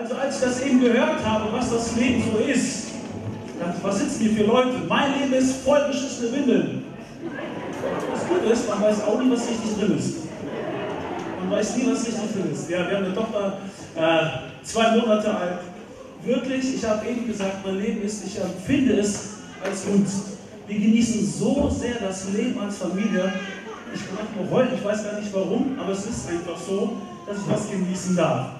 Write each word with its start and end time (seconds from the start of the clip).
Also 0.00 0.14
als 0.14 0.36
ich 0.36 0.42
das 0.42 0.62
eben 0.62 0.80
gehört 0.80 1.22
habe, 1.26 1.52
was 1.52 1.70
das 1.70 1.94
Leben 1.96 2.24
so 2.32 2.38
ist, 2.38 2.86
dachte 3.58 3.74
ich, 3.76 3.84
was 3.84 3.98
sitzen 3.98 4.20
hier 4.20 4.32
für 4.32 4.44
Leute? 4.44 4.72
Mein 4.88 5.20
Leben 5.20 5.34
ist 5.34 5.62
vollgeschissene 5.62 6.32
Windeln. 6.32 6.84
Das 8.10 8.26
Gute 8.26 8.50
ist, 8.50 8.66
man 8.66 8.82
weiß 8.82 9.04
auch 9.04 9.20
nie, 9.20 9.30
was 9.30 9.46
richtig 9.46 9.78
drin 9.78 9.98
ist. 9.98 10.14
Man 11.40 11.50
weiß 11.50 11.76
nie, 11.76 11.86
was 11.90 12.06
richtig 12.06 12.32
drin 12.32 12.50
ist. 12.50 12.70
Ja, 12.70 12.88
wir 12.88 12.96
haben 12.96 13.04
eine 13.04 13.14
Tochter, 13.14 13.58
äh, 13.94 14.64
zwei 14.64 14.96
Monate 14.96 15.34
alt. 15.36 15.58
Wirklich, 16.24 16.76
ich 16.76 16.84
habe 16.84 17.06
eben 17.06 17.26
gesagt, 17.26 17.56
mein 17.66 17.78
Leben 17.78 18.02
ist, 18.02 18.24
ich 18.24 18.40
empfinde 18.40 19.00
es 19.00 19.34
als 19.62 19.84
uns. 19.84 20.22
Wir 20.66 20.78
genießen 20.78 21.26
so 21.26 21.68
sehr 21.68 21.96
das 21.96 22.26
Leben 22.32 22.58
als 22.58 22.78
Familie. 22.78 23.34
Ich 23.92 24.00
kann 24.06 24.26
nur 24.34 24.50
heulen, 24.50 24.70
ich 24.74 24.82
weiß 24.82 25.04
gar 25.04 25.20
nicht 25.20 25.34
warum, 25.34 25.76
aber 25.78 25.92
es 25.92 26.06
ist 26.06 26.26
einfach 26.30 26.56
so, 26.56 26.96
dass 27.26 27.36
ich 27.36 27.52
das 27.52 27.70
genießen 27.70 28.16
darf. 28.16 28.59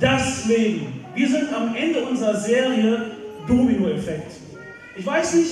Das 0.00 0.46
Leben. 0.46 1.04
Wir 1.14 1.28
sind 1.28 1.52
am 1.52 1.74
Ende 1.74 2.04
unserer 2.04 2.36
Serie 2.36 3.12
Domino-Effekt. 3.46 4.32
Ich 4.96 5.06
weiß 5.06 5.34
nicht, 5.34 5.50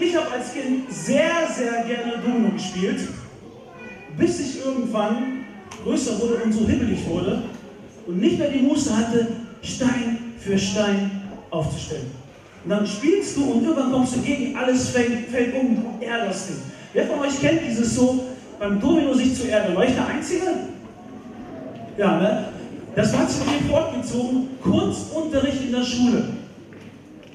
ich 0.00 0.16
habe 0.16 0.30
als 0.32 0.52
Kind 0.52 0.90
sehr, 0.92 1.30
sehr 1.54 1.84
gerne 1.84 2.22
Domino 2.24 2.50
gespielt, 2.50 3.08
bis 4.18 4.40
ich 4.40 4.64
irgendwann 4.64 5.44
größer 5.82 6.20
wurde 6.20 6.34
und 6.44 6.52
so 6.52 6.66
hibbelig 6.66 7.06
wurde 7.06 7.42
und 8.06 8.20
nicht 8.20 8.38
mehr 8.38 8.50
die 8.50 8.60
Muße 8.60 8.96
hatte, 8.96 9.28
Stein 9.62 10.34
für 10.38 10.58
Stein 10.58 11.10
aufzustellen. 11.50 12.10
Und 12.64 12.70
dann 12.70 12.86
spielst 12.86 13.36
du 13.36 13.44
und 13.44 13.64
irgendwann 13.64 13.92
kommst 13.92 14.16
du 14.16 14.20
gegen, 14.20 14.56
alles 14.56 14.90
fällt, 14.90 15.28
fällt 15.28 15.54
um, 15.54 15.76
du 15.76 16.04
ärgerst 16.04 16.48
dich. 16.50 16.56
Wer 16.92 17.06
von 17.06 17.20
euch 17.20 17.40
kennt 17.40 17.60
dieses 17.66 17.94
so, 17.94 18.24
beim 18.58 18.80
Domino 18.80 19.14
sich 19.14 19.34
zu 19.34 19.48
ärgern? 19.48 19.76
War 19.76 19.84
ich 19.84 19.94
der 19.94 20.06
Einzige? 20.06 20.46
Ja, 21.96 22.18
ne? 22.18 22.48
Das 22.96 23.16
hat 23.16 23.30
sich 23.30 23.44
mir 23.46 23.70
fortgezogen. 23.70 24.48
Kunstunterricht 24.60 25.62
in 25.62 25.72
der 25.72 25.84
Schule. 25.84 26.24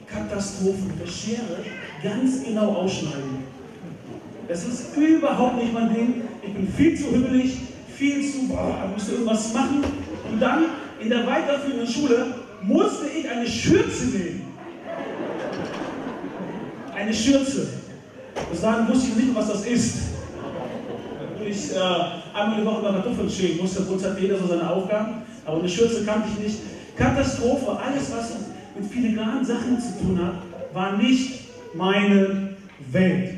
Katastrophen. 0.08 0.92
Der 1.00 1.10
Schere 1.10 1.64
ganz 2.04 2.44
genau 2.44 2.74
ausschneiden. 2.74 3.46
Das 4.50 4.66
ist 4.66 4.98
überhaupt 4.98 5.56
nicht 5.56 5.74
mein 5.74 5.94
Ding. 5.94 6.22
Ich 6.42 6.54
bin 6.54 6.68
viel 6.68 7.00
zu 7.00 7.12
hübbelig, 7.12 7.58
viel 7.96 8.30
zu, 8.30 8.50
boah, 8.50 8.84
ich 8.86 8.94
musste 8.94 9.12
irgendwas 9.14 9.54
machen. 9.54 9.86
Und 10.30 10.40
dann 10.42 10.66
in 11.00 11.10
der 11.10 11.26
weiterführenden 11.26 11.88
Schule 11.88 12.36
musste 12.64 13.08
ich 13.08 13.30
eine 13.30 13.48
Schürze 13.48 14.06
nehmen 14.06 14.52
eine 17.02 17.14
Schürze. 17.14 17.68
Bis 18.50 18.62
dahin 18.62 18.88
wusste 18.88 19.10
ich 19.10 19.16
nicht, 19.16 19.36
was 19.36 19.48
das 19.48 19.66
ist. 19.66 19.98
Ich 21.46 21.76
äh, 21.76 21.80
einmal 22.38 22.60
die 22.60 22.66
Woche 22.66 22.80
über 22.80 22.94
Kartoffeln 22.94 23.30
schälen 23.30 23.58
musste, 23.58 23.82
uns 23.82 24.06
hat 24.06 24.20
jeder 24.20 24.38
so 24.38 24.48
seine 24.48 24.70
Aufgaben, 24.70 25.24
aber 25.46 25.60
eine 25.60 25.70
Schürze 25.70 26.06
kannte 26.06 26.30
ich 26.34 26.44
nicht. 26.44 26.60
Katastrophe, 26.96 27.72
alles, 27.72 28.12
was 28.12 28.32
mit 28.78 28.92
filigranen 28.92 29.46
Sachen 29.46 29.80
zu 29.80 30.00
tun 30.00 30.20
hat, 30.24 30.36
war 30.74 30.98
nicht 30.98 31.42
meine 31.74 32.56
Welt. 32.92 33.36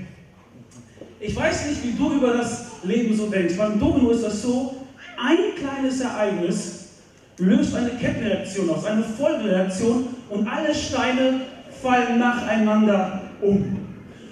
Ich 1.20 1.36
weiß 1.36 1.70
nicht, 1.70 1.84
wie 1.84 1.92
du 1.94 2.14
über 2.14 2.34
das 2.34 2.66
Leben 2.84 3.16
so 3.16 3.28
denkst. 3.28 3.56
Beim 3.58 3.80
Domino 3.80 4.10
ist 4.10 4.24
das 4.24 4.42
so, 4.42 4.76
ein 5.18 5.56
kleines 5.56 6.02
Ereignis 6.02 6.80
löst 7.38 7.76
eine 7.76 7.92
Kettenreaktion 7.92 8.70
aus, 8.70 8.86
eine 8.86 9.04
Folgereaktion 9.04 10.08
und 10.30 10.48
alle 10.48 10.74
Steine 10.76 11.42
fallen 11.82 12.20
nacheinander 12.20 13.22
um. 13.42 13.78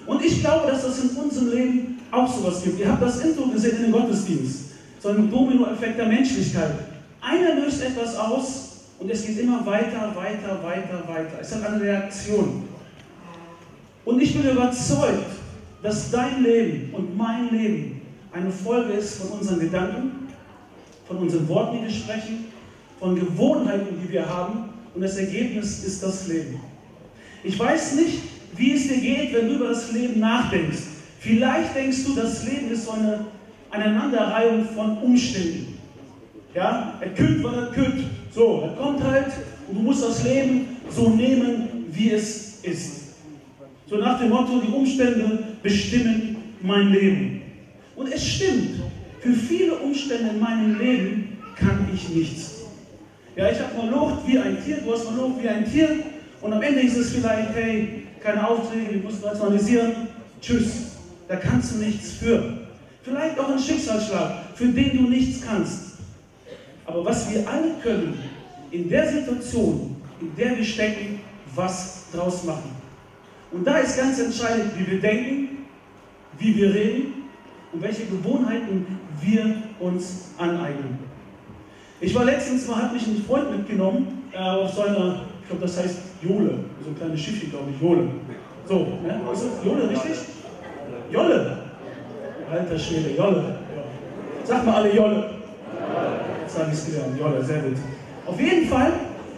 Und 0.06 0.24
ich 0.24 0.40
glaube, 0.40 0.70
dass 0.70 0.84
das 0.84 1.02
in 1.02 1.10
unserem 1.10 1.50
Leben 1.50 2.00
auch 2.10 2.32
sowas 2.32 2.62
gibt. 2.62 2.78
Ihr 2.80 2.90
habt 2.90 3.02
das 3.02 3.20
Intro 3.20 3.46
gesehen 3.46 3.76
in 3.76 3.82
dem 3.84 3.92
Gottesdienst. 3.92 4.72
So 5.00 5.08
ein 5.08 5.30
Dominoeffekt 5.30 5.98
der 5.98 6.06
Menschlichkeit. 6.06 6.72
Einer 7.22 7.54
löst 7.54 7.82
etwas 7.82 8.16
aus 8.16 8.72
und 8.98 9.10
es 9.10 9.24
geht 9.24 9.38
immer 9.38 9.64
weiter, 9.64 10.12
weiter, 10.14 10.62
weiter, 10.62 11.04
weiter. 11.06 11.38
Es 11.40 11.54
hat 11.54 11.64
eine 11.64 11.80
Reaktion. 11.80 12.68
Und 14.04 14.20
ich 14.20 14.34
bin 14.34 14.50
überzeugt, 14.50 15.30
dass 15.82 16.10
dein 16.10 16.42
Leben 16.42 16.92
und 16.92 17.16
mein 17.16 17.50
Leben 17.50 18.02
eine 18.32 18.50
Folge 18.50 18.94
ist 18.94 19.22
von 19.22 19.38
unseren 19.38 19.60
Gedanken, 19.60 20.28
von 21.06 21.18
unseren 21.18 21.48
Worten, 21.48 21.78
die 21.78 21.84
wir 21.84 21.90
sprechen, 21.90 22.46
von 22.98 23.14
Gewohnheiten, 23.14 24.00
die 24.02 24.12
wir 24.12 24.28
haben. 24.28 24.70
Und 24.94 25.02
das 25.02 25.16
Ergebnis 25.16 25.84
ist 25.84 26.02
das 26.02 26.26
Leben. 26.26 26.60
Ich 27.44 27.58
weiß 27.58 27.94
nicht, 27.96 28.18
wie 28.56 28.72
es 28.72 28.88
dir 28.88 29.00
geht, 29.00 29.32
wenn 29.34 29.48
du 29.48 29.54
über 29.54 29.68
das 29.68 29.92
Leben 29.92 30.20
nachdenkst. 30.20 30.82
Vielleicht 31.20 31.74
denkst 31.74 32.04
du, 32.04 32.14
das 32.14 32.44
Leben 32.44 32.70
ist 32.70 32.84
so 32.84 32.92
eine 32.92 33.26
Aneinanderreihung 33.70 34.66
von 34.74 34.98
Umständen. 34.98 35.71
Ja, 36.54 36.98
er 37.00 37.08
kütt, 37.10 37.42
weil 37.42 37.54
er 37.54 37.66
kütt. 37.66 38.04
So, 38.34 38.62
er 38.62 38.76
kommt 38.76 39.02
halt 39.02 39.32
und 39.68 39.76
du 39.76 39.82
musst 39.82 40.04
das 40.04 40.22
Leben 40.24 40.76
so 40.90 41.10
nehmen, 41.10 41.86
wie 41.90 42.10
es 42.10 42.60
ist. 42.62 43.14
So 43.88 43.96
nach 43.96 44.18
dem 44.20 44.30
Motto, 44.30 44.60
die 44.60 44.72
Umstände 44.72 45.38
bestimmen 45.62 46.36
mein 46.60 46.92
Leben. 46.92 47.42
Und 47.96 48.12
es 48.12 48.26
stimmt, 48.26 48.80
für 49.20 49.32
viele 49.32 49.76
Umstände 49.76 50.30
in 50.30 50.40
meinem 50.40 50.78
Leben 50.78 51.38
kann 51.56 51.88
ich 51.92 52.08
nichts. 52.08 52.62
Ja, 53.36 53.50
ich 53.50 53.58
habe 53.58 53.74
verlocht 53.74 54.26
wie 54.26 54.38
ein 54.38 54.62
Tier, 54.62 54.78
du 54.84 54.92
hast 54.92 55.04
verlocht 55.04 55.42
wie 55.42 55.48
ein 55.48 55.70
Tier 55.70 55.88
und 56.40 56.52
am 56.52 56.62
Ende 56.62 56.80
ist 56.80 56.96
es 56.96 57.12
vielleicht, 57.12 57.54
hey, 57.54 58.02
keine 58.22 58.46
Aufträge, 58.46 58.94
wir 58.94 59.02
mussten 59.02 59.24
rationalisieren. 59.24 59.92
Tschüss. 60.40 60.92
Da 61.28 61.36
kannst 61.36 61.74
du 61.74 61.78
nichts 61.78 62.12
für. 62.12 62.58
Vielleicht 63.02 63.38
auch 63.38 63.48
ein 63.48 63.58
Schicksalsschlag, 63.58 64.44
für 64.54 64.66
den 64.66 64.96
du 64.96 65.02
nichts 65.08 65.40
kannst. 65.46 65.91
Aber 66.92 67.06
was 67.06 67.32
wir 67.32 67.48
alle 67.48 67.72
können, 67.82 68.18
in 68.70 68.88
der 68.88 69.08
Situation, 69.08 69.96
in 70.20 70.36
der 70.36 70.56
wir 70.56 70.64
stecken, 70.64 71.20
was 71.54 72.04
draus 72.12 72.44
machen. 72.44 72.70
Und 73.50 73.66
da 73.66 73.78
ist 73.78 73.96
ganz 73.96 74.18
entscheidend, 74.18 74.72
wie 74.78 74.90
wir 74.90 75.00
denken, 75.00 75.66
wie 76.38 76.54
wir 76.54 76.74
reden 76.74 77.14
und 77.72 77.82
welche 77.82 78.04
Gewohnheiten 78.04 78.86
wir 79.22 79.56
uns 79.80 80.32
aneignen. 80.36 80.98
Ich 82.00 82.14
war 82.14 82.24
letztens 82.24 82.68
mal, 82.68 82.76
hat 82.76 82.92
mich 82.92 83.06
ein 83.06 83.24
Freund 83.26 83.56
mitgenommen 83.56 84.24
äh, 84.32 84.38
auf 84.38 84.74
seiner 84.74 85.22
ich 85.42 85.48
glaube, 85.48 85.62
das 85.62 85.76
heißt 85.76 85.98
Jole. 86.22 86.58
So 86.84 86.90
ein 86.90 86.96
kleines 86.96 87.20
Schiffchen, 87.20 87.50
glaube 87.50 87.70
ich, 87.74 87.80
Jole. 87.80 88.08
So, 88.68 88.78
ne? 89.02 89.20
Ist 89.32 89.44
das 89.44 89.64
Jole 89.64 89.88
richtig? 89.88 90.12
Jolle. 91.10 91.58
Alter 92.50 92.78
Schwede, 92.78 93.16
Jolle. 93.16 93.56
Sag 94.44 94.64
mal 94.64 94.74
alle 94.76 94.94
Jolle. 94.94 95.41
Jetzt 96.52 96.60
habe 96.60 96.74
ich 96.74 96.84
gelernt. 96.84 97.18
Jolle, 97.18 97.42
sehr 97.42 97.60
gut. 97.60 97.78
Auf 98.26 98.38
jeden 98.38 98.68
Fall 98.68 98.92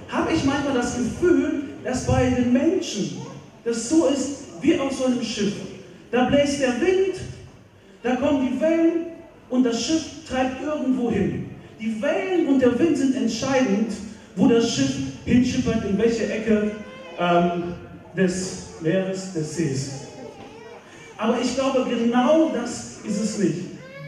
habe 0.08 0.32
ich 0.32 0.44
manchmal 0.44 0.74
das 0.74 0.96
Gefühl, 0.96 1.62
dass 1.84 2.06
bei 2.06 2.28
den 2.28 2.52
Menschen 2.52 3.18
das 3.64 3.88
so 3.88 4.08
ist 4.08 4.38
wie 4.60 4.78
auf 4.80 4.92
so 4.92 5.04
einem 5.04 5.22
Schiff. 5.22 5.54
Da 6.10 6.24
bläst 6.24 6.60
der 6.60 6.80
Wind, 6.80 7.14
da 8.02 8.16
kommen 8.16 8.48
die 8.50 8.60
Wellen 8.60 9.06
und 9.48 9.62
das 9.62 9.84
Schiff 9.84 10.02
treibt 10.28 10.60
irgendwo 10.60 11.10
hin. 11.10 11.50
Die 11.80 12.02
Wellen 12.02 12.48
und 12.48 12.60
der 12.60 12.76
Wind 12.78 12.98
sind 12.98 13.14
entscheidend, 13.14 13.92
wo 14.34 14.48
das 14.48 14.74
Schiff 14.74 14.96
hinschippert, 15.24 15.84
in 15.88 15.96
welche 15.96 16.32
Ecke 16.32 16.72
ähm, 17.20 17.74
des 18.16 18.70
Meeres, 18.80 19.32
des 19.34 19.54
Sees. 19.54 19.90
Aber 21.16 21.38
ich 21.40 21.54
glaube, 21.54 21.86
genau 21.88 22.50
das 22.52 22.98
ist 23.06 23.20
es 23.20 23.38
nicht. 23.38 23.58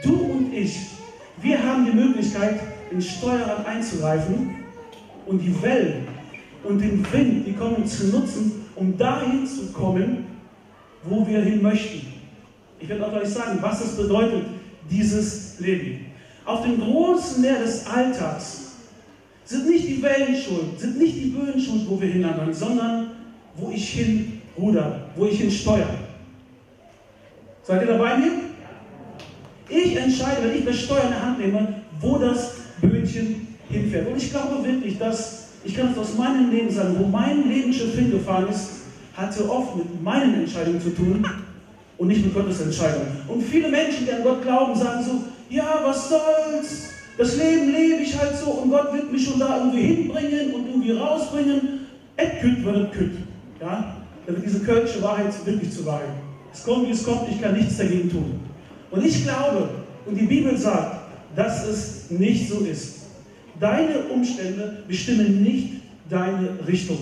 Du 0.03 0.13
und 0.13 0.53
ich, 0.53 0.77
wir 1.41 1.63
haben 1.63 1.85
die 1.85 1.93
Möglichkeit, 1.93 2.61
ins 2.91 3.07
Steuerrad 3.07 3.67
einzugreifen 3.67 4.57
und 5.27 5.39
die 5.39 5.63
Wellen 5.63 6.07
und 6.65 6.81
den 6.81 7.05
Wind, 7.13 7.47
die 7.47 7.53
kommen 7.53 7.87
zu 7.87 8.09
nutzen, 8.09 8.67
um 8.75 8.97
dahin 8.97 9.47
zu 9.47 9.73
kommen, 9.73 10.27
wo 11.05 11.27
wir 11.27 11.41
hin 11.41 11.63
möchten. 11.63 12.07
Ich 12.79 12.89
werde 12.89 13.11
euch 13.13 13.29
sagen, 13.29 13.59
was 13.61 13.85
es 13.85 13.97
bedeutet, 13.97 14.45
dieses 14.91 15.59
Leben. 15.61 16.07
Auf 16.45 16.63
dem 16.63 16.81
großen 16.81 17.41
Meer 17.41 17.61
des 17.61 17.87
Alltags 17.87 18.73
sind 19.45 19.69
nicht 19.69 19.89
die 19.89 20.03
Wellen 20.03 20.37
schuld, 20.37 20.79
sind 20.79 20.99
nicht 20.99 21.17
die 21.17 21.31
Böen 21.31 21.61
schuld, 21.61 21.89
wo 21.89 22.01
wir 22.01 22.09
hinwandern, 22.09 22.53
sondern 22.53 23.11
wo 23.57 23.71
ich 23.71 23.89
hin 23.91 24.43
ruder, 24.59 25.09
wo 25.17 25.27
ich 25.27 25.41
hin 25.41 25.51
steuere. 25.51 25.99
Seid 27.63 27.83
ihr 27.83 27.89
dabei 27.89 28.19
mir? 28.19 28.33
Ich 29.69 29.97
entscheide, 29.97 30.43
wenn 30.43 30.59
ich 30.59 30.65
das 30.65 30.77
Steuer 30.77 31.05
in 31.05 31.11
der 31.11 31.23
Hand 31.23 31.39
nehme, 31.39 31.83
wo 32.01 32.19
das 32.19 32.56
Böhnchen 32.81 33.49
hinfährt. 33.69 34.09
Und 34.09 34.17
ich 34.17 34.31
glaube 34.31 34.65
wirklich, 34.65 34.99
dass, 34.99 35.49
ich 35.65 35.77
kann 35.77 35.93
es 35.93 35.99
aus 35.99 36.17
meinem 36.17 36.51
Leben 36.51 36.71
sagen, 36.71 36.97
wo 36.99 37.07
mein 37.07 37.49
Lebensschiff 37.49 37.95
hingefahren 37.95 38.49
ist, 38.49 38.71
hatte 39.15 39.49
oft 39.49 39.77
mit 39.77 40.03
meinen 40.03 40.35
Entscheidungen 40.35 40.81
zu 40.81 40.91
tun 40.91 41.27
und 41.99 42.09
nicht 42.09 42.25
mit 42.25 42.35
Gottes 42.35 42.61
Entscheidung. 42.61 43.03
Und 43.29 43.43
viele 43.43 43.69
Menschen, 43.69 44.05
die 44.05 44.13
an 44.13 44.23
Gott 44.23 44.43
glauben, 44.43 44.75
sagen 44.75 45.03
so, 45.03 45.25
ja, 45.49 45.81
was 45.85 46.09
soll's? 46.09 46.91
Das 47.19 47.37
Leben 47.37 47.73
lebe 47.73 48.03
ich 48.03 48.19
halt 48.19 48.37
so 48.37 48.51
und 48.51 48.71
Gott 48.71 48.93
wird 48.93 49.11
mich 49.11 49.27
schon 49.27 49.41
da 49.41 49.59
irgendwie 49.59 49.87
hinbringen 49.87 50.53
und 50.55 50.67
irgendwie 50.67 50.93
rausbringen. 50.93 51.87
Et 52.17 52.41
küt 52.41 52.65
wird 52.65 52.93
küt. 52.93 53.13
Ja? 53.61 53.97
Damit 54.27 54.45
diese 54.45 54.61
kölsche 54.61 55.03
Wahrheit 55.03 55.33
wirklich 55.47 55.73
zu 55.73 55.87
Wahrheit. 55.87 56.11
Es 56.53 56.63
kommt, 56.63 56.89
wie 56.89 56.93
es 56.93 57.05
kommt, 57.05 57.29
ich 57.31 57.41
kann 57.41 57.55
nichts 57.55 57.79
dagegen 57.79 58.11
tun. 58.11 58.41
Und 58.91 59.05
ich 59.05 59.23
glaube, 59.25 59.69
und 60.07 60.15
die 60.15 60.27
Bibel 60.27 60.57
sagt, 60.57 60.96
dass 61.37 61.67
es 61.67 62.11
nicht 62.11 62.49
so 62.49 62.61
ist. 62.61 62.97
deine 63.61 64.01
Umstände 64.13 64.85
bestimmen 64.87 65.43
nicht 65.43 65.83
deine 66.11 66.59
Richtung. 66.67 66.99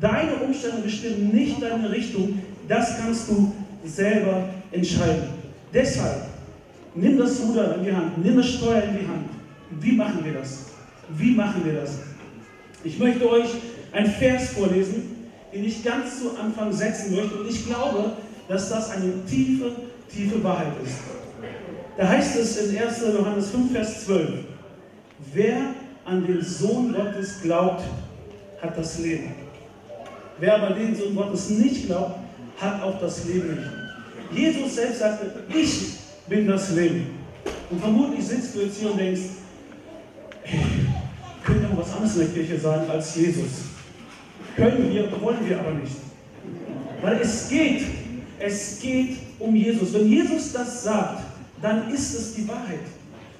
Deine 0.00 0.34
Umstände 0.34 0.82
bestimmen 0.82 1.30
nicht 1.32 1.62
deine 1.62 1.90
Richtung. 1.90 2.40
Das 2.68 2.98
kannst 2.98 3.28
du 3.28 3.52
selber 3.84 4.48
entscheiden. 4.70 5.28
Deshalb, 5.72 6.26
nimm 6.94 7.18
das 7.18 7.40
Ruder 7.40 7.76
in 7.76 7.84
die 7.84 7.92
Hand, 7.92 8.24
nimm 8.24 8.36
das 8.36 8.48
Steuer 8.48 8.82
in 8.82 8.98
die 8.98 9.06
Hand. 9.06 9.28
Wie 9.80 9.92
machen 9.92 10.24
wir 10.24 10.34
das? 10.34 10.66
Wie 11.16 11.32
machen 11.32 11.64
wir 11.64 11.74
das? 11.74 11.98
Ich 12.84 12.98
möchte 12.98 13.28
euch 13.28 13.48
einen 13.92 14.10
Vers 14.10 14.50
vorlesen, 14.50 15.02
den 15.52 15.64
ich 15.64 15.82
ganz 15.84 16.20
zu 16.20 16.36
Anfang 16.36 16.72
setzen 16.72 17.14
möchte. 17.14 17.34
Und 17.34 17.48
ich 17.48 17.66
glaube, 17.66 18.12
dass 18.48 18.68
das 18.70 18.90
eine 18.90 19.12
tiefe, 19.28 19.72
tiefe 20.12 20.42
Wahrheit 20.42 20.72
ist. 20.84 21.21
Da 21.96 22.08
heißt 22.08 22.36
es 22.36 22.56
in 22.56 22.78
1. 22.78 23.02
Johannes 23.14 23.50
5, 23.50 23.72
Vers 23.72 24.04
12, 24.06 24.30
wer 25.34 25.58
an 26.04 26.26
den 26.26 26.42
Sohn 26.42 26.94
Gottes 26.94 27.42
glaubt, 27.42 27.82
hat 28.60 28.78
das 28.78 28.98
Leben. 28.98 29.34
Wer 30.38 30.56
aber 30.56 30.74
den 30.74 30.94
Sohn 30.94 31.14
Gottes 31.14 31.50
nicht 31.50 31.86
glaubt, 31.86 32.18
hat 32.58 32.82
auch 32.82 32.98
das 33.00 33.24
Leben 33.26 33.56
nicht. 33.56 33.70
Jesus 34.32 34.74
selbst 34.74 35.00
sagte, 35.00 35.30
ich 35.54 35.94
bin 36.26 36.46
das 36.46 36.70
Leben. 36.70 37.06
Und 37.70 37.80
vermutlich 37.80 38.26
sitzt 38.26 38.54
du 38.54 38.60
jetzt 38.60 38.78
hier 38.78 38.90
und 38.90 38.98
denkst, 38.98 39.20
hey, 40.42 40.60
können 41.44 41.68
wir 41.68 41.78
was 41.78 41.92
anderes 41.92 42.16
in 42.16 42.20
der 42.20 42.28
Kirche 42.28 42.58
sagen 42.58 42.90
als 42.90 43.14
Jesus? 43.14 43.66
Können 44.56 44.90
wir, 44.90 45.10
wollen 45.20 45.48
wir 45.48 45.58
aber 45.60 45.72
nicht. 45.72 45.96
Weil 47.02 47.20
es 47.20 47.48
geht, 47.48 47.82
es 48.38 48.80
geht 48.80 49.18
um 49.38 49.54
Jesus. 49.54 49.92
Wenn 49.92 50.08
Jesus 50.08 50.52
das 50.52 50.84
sagt, 50.84 51.31
dann 51.62 51.90
ist 51.90 52.14
es 52.14 52.34
die 52.34 52.46
Wahrheit. 52.48 52.80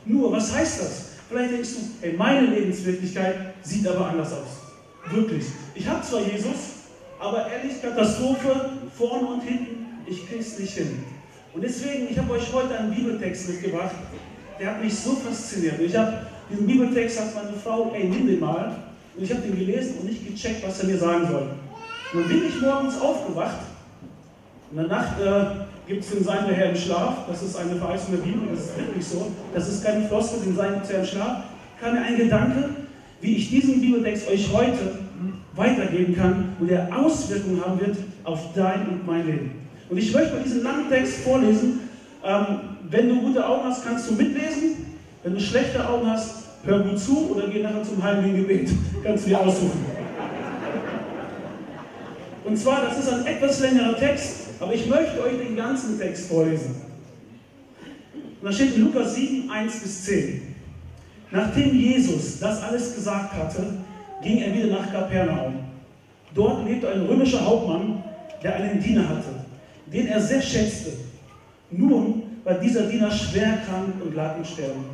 Nur, 0.06 0.32
was 0.32 0.54
heißt 0.54 0.80
das? 0.80 1.08
Vielleicht 1.28 1.52
denkst 1.52 1.70
du, 1.70 2.06
ey, 2.06 2.12
meine 2.14 2.46
Lebenswirklichkeit 2.46 3.54
sieht 3.62 3.86
aber 3.86 4.06
anders 4.06 4.32
aus. 4.32 5.12
Wirklich. 5.12 5.44
Ich 5.74 5.86
habe 5.86 6.02
zwar 6.02 6.20
Jesus, 6.20 6.72
aber 7.19 7.48
ehrlich, 7.50 7.80
Katastrophe, 7.82 8.70
vorne 8.96 9.26
und 9.26 9.40
hinten, 9.42 9.86
ich 10.06 10.28
krieg's 10.28 10.58
nicht 10.58 10.74
hin. 10.74 11.04
Und 11.54 11.62
deswegen, 11.62 12.08
ich 12.10 12.19
habe 12.19 12.32
euch 12.32 12.52
heute 12.52 12.78
einen 12.78 12.94
Bibeltext 12.94 13.48
mitgebracht, 13.48 13.94
der 14.58 14.70
hat 14.70 14.82
mich 14.82 14.94
so 14.94 15.12
fasziniert. 15.14 15.80
Ich 15.80 15.96
habe 15.96 16.26
diesen 16.50 16.66
Bibeltext, 16.66 17.16
sagt 17.16 17.34
meine 17.34 17.56
Frau, 17.56 17.92
ey, 17.94 18.04
nimm 18.04 18.26
den 18.26 18.40
mal. 18.40 18.76
Und 19.16 19.24
ich 19.24 19.30
habe 19.30 19.42
den 19.42 19.58
gelesen 19.58 19.98
und 20.00 20.06
nicht 20.06 20.26
gecheckt, 20.26 20.66
was 20.66 20.80
er 20.80 20.86
mir 20.86 20.98
sagen 20.98 21.26
soll. 21.28 21.50
Und 22.12 22.20
dann 22.20 22.28
bin 22.28 22.46
ich 22.46 22.60
morgens 22.60 23.00
aufgewacht. 23.00 23.58
In 24.70 24.78
der 24.78 24.86
Nacht 24.86 25.20
äh, 25.20 25.44
gibt 25.93 26.05
es 26.05 26.11
den 26.11 26.25
Sein 26.25 26.47
der 26.47 26.56
Herr 26.56 26.71
im 26.71 26.77
Schlaf. 26.77 27.27
Das 27.29 27.43
ist 27.43 27.55
eine 27.56 27.77
Verheißung 27.77 28.17
der 28.17 28.23
Bibel, 28.23 28.49
das 28.50 28.61
ist 28.67 28.79
wirklich 28.79 29.05
so. 29.05 29.31
Das 29.55 29.69
ist 29.69 29.85
keine 29.85 30.09
Floskel, 30.09 30.41
den 30.41 30.56
Sein 30.56 30.81
der 30.81 30.89
Herr 30.89 31.00
im 31.00 31.06
Schlaf. 31.06 31.43
Kam 31.81 31.94
mir 31.94 32.00
ein 32.00 32.17
Gedanke, 32.17 32.71
wie 33.21 33.37
ich 33.37 33.50
diesen 33.50 33.81
Bibeltext 33.81 34.29
euch 34.29 34.50
heute 34.53 34.99
weitergeben 35.55 36.17
kann 36.17 36.56
und 36.59 36.71
der 36.71 36.89
Auswirkungen 36.97 37.62
haben 37.65 37.79
wird 37.79 37.97
auf 38.25 38.41
dein 38.55 38.89
und 38.89 39.06
mein 39.06 39.27
Leben. 39.27 39.50
Und 39.91 39.99
ich 39.99 40.12
möchte 40.15 40.35
mal 40.35 40.43
diesen 40.43 40.62
langen 40.62 40.89
Text 40.89 41.19
vorlesen. 41.19 41.81
Ähm, 42.25 42.47
wenn 42.89 43.09
du 43.11 43.21
gute 43.21 43.47
Augen 43.47 43.65
hast, 43.65 43.85
kannst 43.85 44.09
du 44.09 44.15
mitlesen. 44.15 44.87
Wenn 45.23 45.35
du 45.35 45.41
schlechte 45.41 45.87
Augen 45.87 46.11
hast, 46.11 46.44
hör 46.65 46.81
gut 46.81 46.99
zu 46.99 47.33
oder 47.33 47.49
geh 47.49 47.62
nachher 47.62 47.83
zum 47.83 48.03
heiligen 48.03 48.37
Gebet. 48.37 48.71
Kannst 49.05 49.27
du 49.27 49.31
dir 49.31 49.41
aussuchen. 49.41 49.85
Und 52.44 52.56
zwar, 52.56 52.83
das 52.83 52.99
ist 52.99 53.12
ein 53.12 53.27
etwas 53.27 53.61
längerer 53.61 53.97
Text, 53.97 54.42
aber 54.62 54.75
ich 54.75 54.87
möchte 54.87 55.20
euch 55.20 55.38
den 55.38 55.56
ganzen 55.56 55.99
Text 55.99 56.29
vorlesen. 56.29 56.76
Und 58.41 58.47
da 58.49 58.53
steht 58.53 58.76
in 58.76 58.82
Lukas 58.82 59.17
7, 59.17 59.50
1 59.50 59.81
bis 59.81 60.05
10. 60.05 60.55
Nachdem 61.32 61.75
Jesus 61.75 62.38
das 62.38 62.62
alles 62.62 62.94
gesagt 62.94 63.32
hatte, 63.35 63.75
ging 64.23 64.38
er 64.38 64.55
wieder 64.55 64.69
nach 64.69 64.93
Kapernaum. 64.93 65.55
Dort 66.32 66.64
lebte 66.64 66.88
ein 66.88 67.03
römischer 67.03 67.44
Hauptmann, 67.44 68.05
der 68.43 68.55
einen 68.55 68.81
Diener 68.81 69.09
hatte, 69.09 69.44
den 69.93 70.06
er 70.06 70.20
sehr 70.20 70.41
schätzte. 70.41 70.93
Nun 71.70 72.23
war 72.44 72.55
dieser 72.55 72.87
Diener 72.87 73.11
schwer 73.11 73.58
krank 73.67 73.94
und 74.05 74.15
lag 74.15 74.37
im 74.37 74.44
Sterben. 74.44 74.85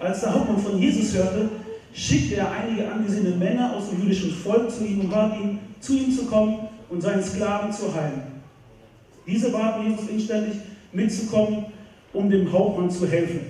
Als 0.00 0.20
der 0.20 0.34
Hauptmann 0.34 0.58
von 0.58 0.80
Jesus 0.80 1.14
hörte, 1.14 1.48
schickte 1.92 2.36
er 2.36 2.50
einige 2.50 2.90
angesehene 2.90 3.36
Männer 3.36 3.76
aus 3.76 3.90
dem 3.90 4.02
jüdischen 4.02 4.32
Volk 4.32 4.68
zu 4.68 4.84
ihm 4.84 5.00
und 5.02 5.10
bat 5.10 5.36
ihn, 5.38 5.60
zu 5.78 5.96
ihm 5.96 6.10
zu 6.10 6.26
kommen 6.26 6.68
und 6.88 7.00
seinen 7.00 7.22
Sklaven 7.22 7.72
zu 7.72 7.94
heilen. 7.94 8.33
Diese 9.26 9.50
baten 9.50 9.90
Jesus 9.90 10.08
inständig, 10.08 10.56
mitzukommen, 10.92 11.66
um 12.12 12.30
dem 12.30 12.50
Hauptmann 12.52 12.90
zu 12.90 13.06
helfen. 13.06 13.40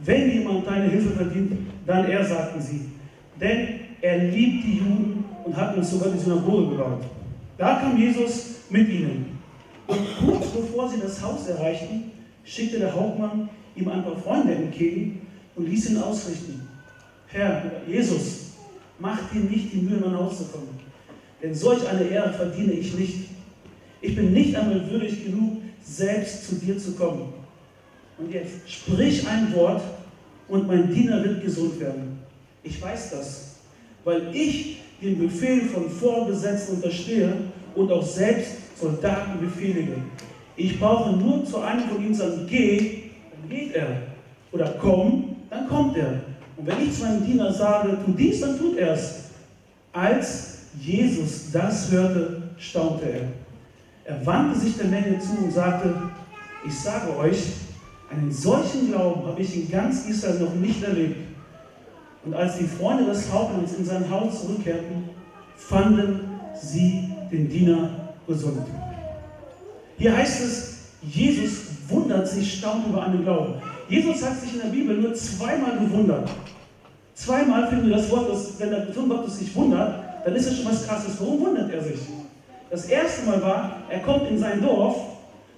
Wenn 0.00 0.30
jemand 0.30 0.66
deine 0.66 0.88
Hilfe 0.88 1.10
verdient, 1.10 1.52
dann 1.86 2.06
er, 2.06 2.24
sagten 2.24 2.60
sie. 2.60 2.86
Denn 3.40 3.80
er 4.00 4.18
liebt 4.18 4.64
die 4.64 4.78
Juden 4.78 5.24
und 5.44 5.56
hat 5.56 5.76
uns 5.76 5.90
sogar 5.90 6.10
die 6.10 6.18
Synagoge 6.18 6.70
gebaut. 6.70 7.02
Da 7.58 7.80
kam 7.80 7.98
Jesus 7.98 8.56
mit 8.70 8.88
ihnen. 8.88 9.38
Und 9.86 9.98
kurz 10.24 10.46
bevor 10.48 10.88
sie 10.88 11.00
das 11.00 11.22
Haus 11.22 11.48
erreichten, 11.48 12.12
schickte 12.44 12.78
der 12.78 12.94
Hauptmann 12.94 13.48
ihm 13.76 13.88
ein 13.88 14.02
paar 14.02 14.16
Freunde 14.16 14.54
entgegen 14.54 15.26
und 15.56 15.68
ließ 15.68 15.90
ihn 15.90 15.98
ausrichten. 15.98 16.68
Herr, 17.26 17.62
Jesus, 17.86 18.52
mach 18.98 19.18
dir 19.30 19.40
nicht 19.40 19.72
die 19.72 19.78
Mühe, 19.78 19.96
in 19.96 20.02
mein 20.02 20.18
Haus 20.18 20.38
zu 20.38 20.44
kommen, 20.44 20.78
denn 21.42 21.54
solch 21.54 21.88
eine 21.88 22.04
Ehre 22.04 22.32
verdiene 22.32 22.72
ich 22.72 22.94
nicht. 22.94 23.29
Ich 24.00 24.16
bin 24.16 24.32
nicht 24.32 24.56
einmal 24.56 24.90
würdig 24.90 25.24
genug, 25.24 25.58
selbst 25.82 26.48
zu 26.48 26.54
dir 26.56 26.78
zu 26.78 26.92
kommen. 26.92 27.32
Und 28.18 28.32
jetzt 28.32 28.70
sprich 28.70 29.26
ein 29.26 29.54
Wort 29.54 29.82
und 30.48 30.66
mein 30.66 30.92
Diener 30.92 31.22
wird 31.24 31.42
gesund 31.42 31.80
werden. 31.80 32.18
Ich 32.62 32.80
weiß 32.80 33.10
das, 33.12 33.56
weil 34.04 34.34
ich 34.34 34.78
den 35.00 35.18
Befehl 35.18 35.62
von 35.62 35.88
Vorgesetzten 35.88 36.76
unterstehe 36.76 37.32
und 37.74 37.90
auch 37.90 38.04
selbst 38.04 38.52
Soldaten 38.78 39.40
befehlige. 39.40 39.96
Ich 40.56 40.78
brauche 40.78 41.12
nur 41.12 41.44
zu 41.44 41.58
einem 41.58 41.88
von 41.88 42.04
ihnen 42.04 42.14
sagen, 42.14 42.46
geh, 42.48 43.04
dann 43.32 43.48
geht 43.48 43.74
er. 43.74 44.02
Oder 44.52 44.74
komm, 44.80 45.36
dann 45.48 45.68
kommt 45.68 45.96
er. 45.96 46.20
Und 46.56 46.66
wenn 46.66 46.82
ich 46.82 46.92
zu 46.92 47.04
meinem 47.04 47.24
Diener 47.24 47.52
sage, 47.52 47.96
tu 48.04 48.12
dies, 48.12 48.40
dann 48.40 48.58
tut 48.58 48.76
er 48.76 48.92
es. 48.92 49.30
Als 49.92 50.58
Jesus 50.78 51.50
das 51.52 51.90
hörte, 51.90 52.42
staunte 52.58 53.06
er. 53.10 53.39
Er 54.04 54.24
wandte 54.26 54.58
sich 54.58 54.76
der 54.76 54.86
Menge 54.86 55.18
zu 55.18 55.36
und 55.42 55.52
sagte, 55.52 55.94
ich 56.66 56.78
sage 56.78 57.16
euch, 57.16 57.38
einen 58.10 58.32
solchen 58.32 58.88
Glauben 58.88 59.26
habe 59.26 59.40
ich 59.40 59.54
in 59.54 59.70
ganz 59.70 60.06
Israel 60.06 60.40
noch 60.40 60.54
nicht 60.54 60.82
erlebt. 60.82 61.16
Und 62.24 62.34
als 62.34 62.58
die 62.58 62.64
Freunde 62.64 63.04
des 63.04 63.32
Hauptmanns 63.32 63.74
in 63.74 63.84
sein 63.84 64.10
Haus 64.10 64.42
zurückkehrten, 64.42 65.08
fanden 65.56 66.20
sie 66.60 67.08
den 67.30 67.48
Diener 67.48 67.90
gesund. 68.26 68.66
Hier 69.96 70.16
heißt 70.16 70.42
es, 70.42 70.78
Jesus 71.02 71.62
wundert 71.88 72.28
sich, 72.28 72.58
staunt 72.58 72.86
über 72.88 73.04
einen 73.04 73.22
Glauben. 73.22 73.54
Jesus 73.88 74.22
hat 74.24 74.38
sich 74.40 74.54
in 74.54 74.60
der 74.60 74.68
Bibel 74.68 74.96
nur 74.96 75.14
zweimal 75.14 75.78
gewundert. 75.78 76.30
Zweimal 77.14 77.68
finden 77.68 77.88
wir 77.88 77.96
das 77.96 78.10
Wort, 78.10 78.30
dass 78.30 78.58
wenn 78.58 78.70
der 78.70 78.92
Sohn 78.92 79.08
Gottes 79.08 79.38
sich 79.38 79.54
wundert, 79.54 80.24
dann 80.24 80.34
ist 80.34 80.48
das 80.48 80.56
schon 80.56 80.66
was 80.66 80.86
Krasses. 80.86 81.14
Warum 81.18 81.40
wundert 81.40 81.72
er 81.72 81.82
sich? 81.82 82.00
Das 82.70 82.84
erste 82.84 83.26
Mal 83.26 83.42
war, 83.42 83.82
er 83.88 83.98
kommt 83.98 84.30
in 84.30 84.38
sein 84.38 84.62
Dorf, 84.62 84.96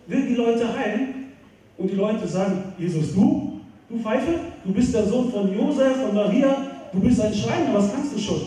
will 0.06 0.26
die 0.26 0.34
Leute 0.34 0.66
heilen 0.74 1.32
und 1.76 1.90
die 1.90 1.94
Leute 1.94 2.26
sagen, 2.26 2.72
Jesus, 2.78 3.12
du, 3.14 3.60
du 3.90 3.98
Pfeife, 3.98 4.32
du 4.64 4.72
bist 4.72 4.94
der 4.94 5.04
Sohn 5.04 5.30
von 5.30 5.54
Josef, 5.54 5.96
von 5.96 6.14
Maria, 6.14 6.56
du 6.90 7.00
bist 7.00 7.20
ein 7.20 7.34
Schreiner, 7.34 7.74
was 7.74 7.92
kannst 7.92 8.14
du 8.14 8.18
schon? 8.18 8.40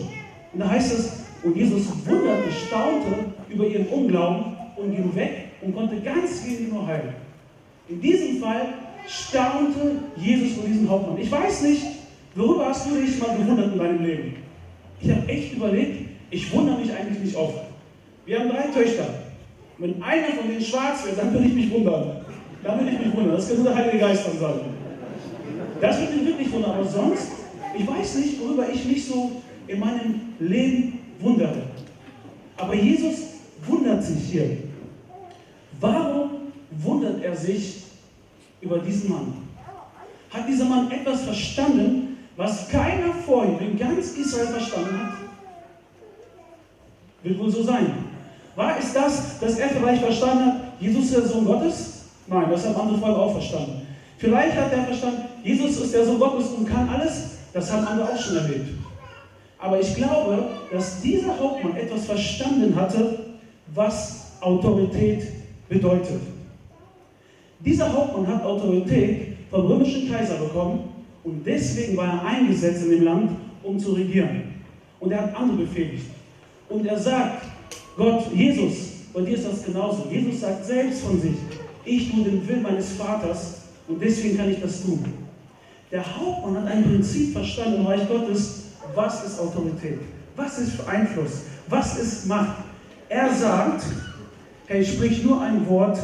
Und 0.52 0.60
da 0.60 0.68
heißt 0.68 0.92
es, 0.92 1.12
und 1.44 1.56
Jesus 1.56 1.86
wunderte, 2.04 2.50
staunte 2.50 3.26
über 3.48 3.66
ihren 3.68 3.86
Unglauben 3.86 4.56
und 4.76 4.96
ging 4.96 5.14
weg 5.14 5.44
und 5.60 5.72
konnte 5.72 6.00
ganz 6.00 6.44
wenig 6.44 6.72
nur 6.72 6.84
heilen. 6.88 7.14
In 7.88 8.00
diesem 8.00 8.40
Fall 8.40 8.66
staunte 9.06 9.92
Jesus 10.16 10.54
vor 10.54 10.64
diesem 10.64 10.90
Hauptmann. 10.90 11.18
Ich 11.18 11.30
weiß 11.30 11.62
nicht, 11.62 11.82
worüber 12.34 12.66
hast 12.66 12.90
du 12.90 12.96
dich 12.96 13.16
mal 13.20 13.36
gewundert 13.36 13.72
in 13.72 13.78
deinem 13.78 14.04
Leben? 14.04 14.36
Ich 15.00 15.10
habe 15.10 15.28
echt 15.28 15.52
überlegt, 15.52 16.08
ich 16.30 16.52
wundere 16.52 16.78
mich 16.78 16.92
eigentlich 16.92 17.20
nicht 17.20 17.36
oft. 17.36 17.65
Wir 18.26 18.40
haben 18.40 18.50
drei 18.50 18.66
Töchter. 18.68 19.06
Wenn 19.78 20.02
einer 20.02 20.28
von 20.28 20.48
denen 20.48 20.60
schwarz 20.60 21.04
wird, 21.04 21.18
dann 21.18 21.32
würde 21.32 21.46
ich 21.46 21.54
mich 21.54 21.70
wundern. 21.70 22.24
Dann 22.62 22.78
würde 22.80 22.92
ich 22.92 22.98
mich 22.98 23.16
wundern. 23.16 23.36
Das 23.36 23.54
nur 23.54 23.64
der 23.64 23.74
Heilige 23.74 23.98
Geist 23.98 24.26
dann 24.26 24.38
sagen. 24.38 24.60
Das 25.80 26.00
würde 26.00 26.12
mich 26.12 26.26
wirklich 26.26 26.52
wundern. 26.52 26.72
Aber 26.72 26.84
sonst, 26.84 27.28
ich 27.78 27.86
weiß 27.86 28.16
nicht, 28.16 28.40
worüber 28.40 28.66
ich 28.72 28.84
mich 28.84 29.06
so 29.06 29.42
in 29.66 29.78
meinem 29.78 30.20
Leben 30.40 30.98
wundere. 31.20 31.62
Aber 32.56 32.74
Jesus 32.74 33.16
wundert 33.66 34.02
sich 34.02 34.30
hier. 34.30 34.58
Warum 35.80 36.30
wundert 36.70 37.22
er 37.22 37.36
sich 37.36 37.86
über 38.60 38.78
diesen 38.78 39.10
Mann. 39.10 39.34
Hat 40.30 40.48
dieser 40.48 40.64
Mann 40.64 40.90
etwas 40.90 41.22
verstanden, 41.22 42.18
was 42.36 42.68
keiner 42.68 43.12
vor 43.14 43.44
ihm 43.44 43.58
in 43.60 43.78
ganz 43.78 44.12
Israel 44.12 44.48
verstanden 44.48 45.00
hat? 45.00 45.12
Wird 47.22 47.38
wohl 47.38 47.50
so 47.50 47.62
sein. 47.62 48.05
War 48.56 48.78
es 48.78 48.92
das, 48.94 49.38
dass 49.38 49.58
er 49.58 49.68
vielleicht 49.68 50.02
verstanden 50.02 50.46
hat, 50.46 50.56
Jesus 50.80 51.04
ist 51.04 51.16
der 51.16 51.26
Sohn 51.26 51.44
Gottes? 51.44 52.04
Nein, 52.26 52.46
das 52.50 52.66
haben 52.66 52.74
andere 52.74 52.98
vorher 52.98 53.18
auch 53.18 53.32
verstanden. 53.32 53.86
Vielleicht 54.18 54.56
hat 54.56 54.72
er 54.72 54.84
verstanden, 54.84 55.22
Jesus 55.44 55.78
ist 55.78 55.94
der 55.94 56.06
Sohn 56.06 56.18
Gottes 56.18 56.48
und 56.48 56.66
kann 56.66 56.88
alles. 56.88 57.36
Das 57.52 57.70
haben 57.70 57.86
andere 57.86 58.08
auch 58.08 58.18
schon 58.18 58.36
erlebt. 58.36 58.70
Aber 59.58 59.78
ich 59.78 59.94
glaube, 59.94 60.48
dass 60.72 61.00
dieser 61.02 61.38
Hauptmann 61.38 61.76
etwas 61.76 62.06
verstanden 62.06 62.74
hatte, 62.74 63.18
was 63.74 64.32
Autorität 64.40 65.22
bedeutet. 65.68 66.20
Dieser 67.60 67.92
Hauptmann 67.92 68.26
hat 68.26 68.44
Autorität 68.44 69.36
vom 69.50 69.66
römischen 69.66 70.10
Kaiser 70.10 70.36
bekommen 70.36 70.88
und 71.24 71.46
deswegen 71.46 71.96
war 71.96 72.06
er 72.06 72.24
eingesetzt 72.24 72.84
in 72.84 72.90
dem 72.90 73.04
Land, 73.04 73.30
um 73.62 73.78
zu 73.78 73.92
regieren. 73.92 74.54
Und 75.00 75.12
er 75.12 75.22
hat 75.22 75.36
andere 75.36 75.58
befähigt. 75.58 76.06
Und 76.68 76.86
er 76.86 76.98
sagt, 76.98 77.42
Gott, 77.96 78.30
Jesus, 78.34 78.90
bei 79.14 79.22
dir 79.22 79.36
ist 79.36 79.46
das 79.46 79.64
genauso. 79.64 80.06
Jesus 80.10 80.40
sagt 80.40 80.66
selbst 80.66 81.00
von 81.00 81.20
sich, 81.20 81.36
ich 81.84 82.10
tue 82.10 82.24
den 82.24 82.46
Willen 82.46 82.62
meines 82.62 82.92
Vaters 82.92 83.62
und 83.88 84.02
deswegen 84.02 84.36
kann 84.36 84.50
ich 84.50 84.60
das 84.60 84.82
tun. 84.82 85.02
Der 85.90 86.04
Hauptmann 86.04 86.62
hat 86.62 86.70
ein 86.70 86.84
Prinzip 86.84 87.32
verstanden 87.32 87.80
im 87.80 87.86
Reich 87.86 88.06
Gottes, 88.06 88.64
was 88.94 89.24
ist 89.24 89.40
Autorität? 89.40 90.00
Was 90.34 90.58
ist 90.58 90.86
Einfluss? 90.86 91.42
Was 91.68 91.98
ist 91.98 92.26
Macht? 92.26 92.64
Er 93.08 93.32
sagt, 93.32 93.84
hey, 94.66 94.84
sprich 94.84 95.24
nur 95.24 95.40
ein 95.40 95.66
Wort. 95.68 95.98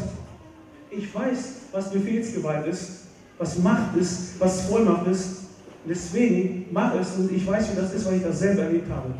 Ich 0.90 1.14
weiß, 1.14 1.54
was 1.72 1.90
Befehlsgewalt 1.90 2.66
ist, 2.66 3.06
was 3.38 3.58
Macht 3.58 3.96
ist, 3.96 4.38
was 4.38 4.62
Vollmacht 4.66 5.06
ist. 5.08 5.42
Deswegen 5.86 6.66
mach 6.70 6.94
es 6.94 7.16
und 7.16 7.30
ich 7.32 7.46
weiß, 7.46 7.72
wie 7.72 7.76
das 7.76 7.92
ist, 7.92 8.06
weil 8.06 8.16
ich 8.16 8.22
das 8.22 8.38
selber 8.38 8.62
erlebt 8.62 8.88
habe. 8.88 9.12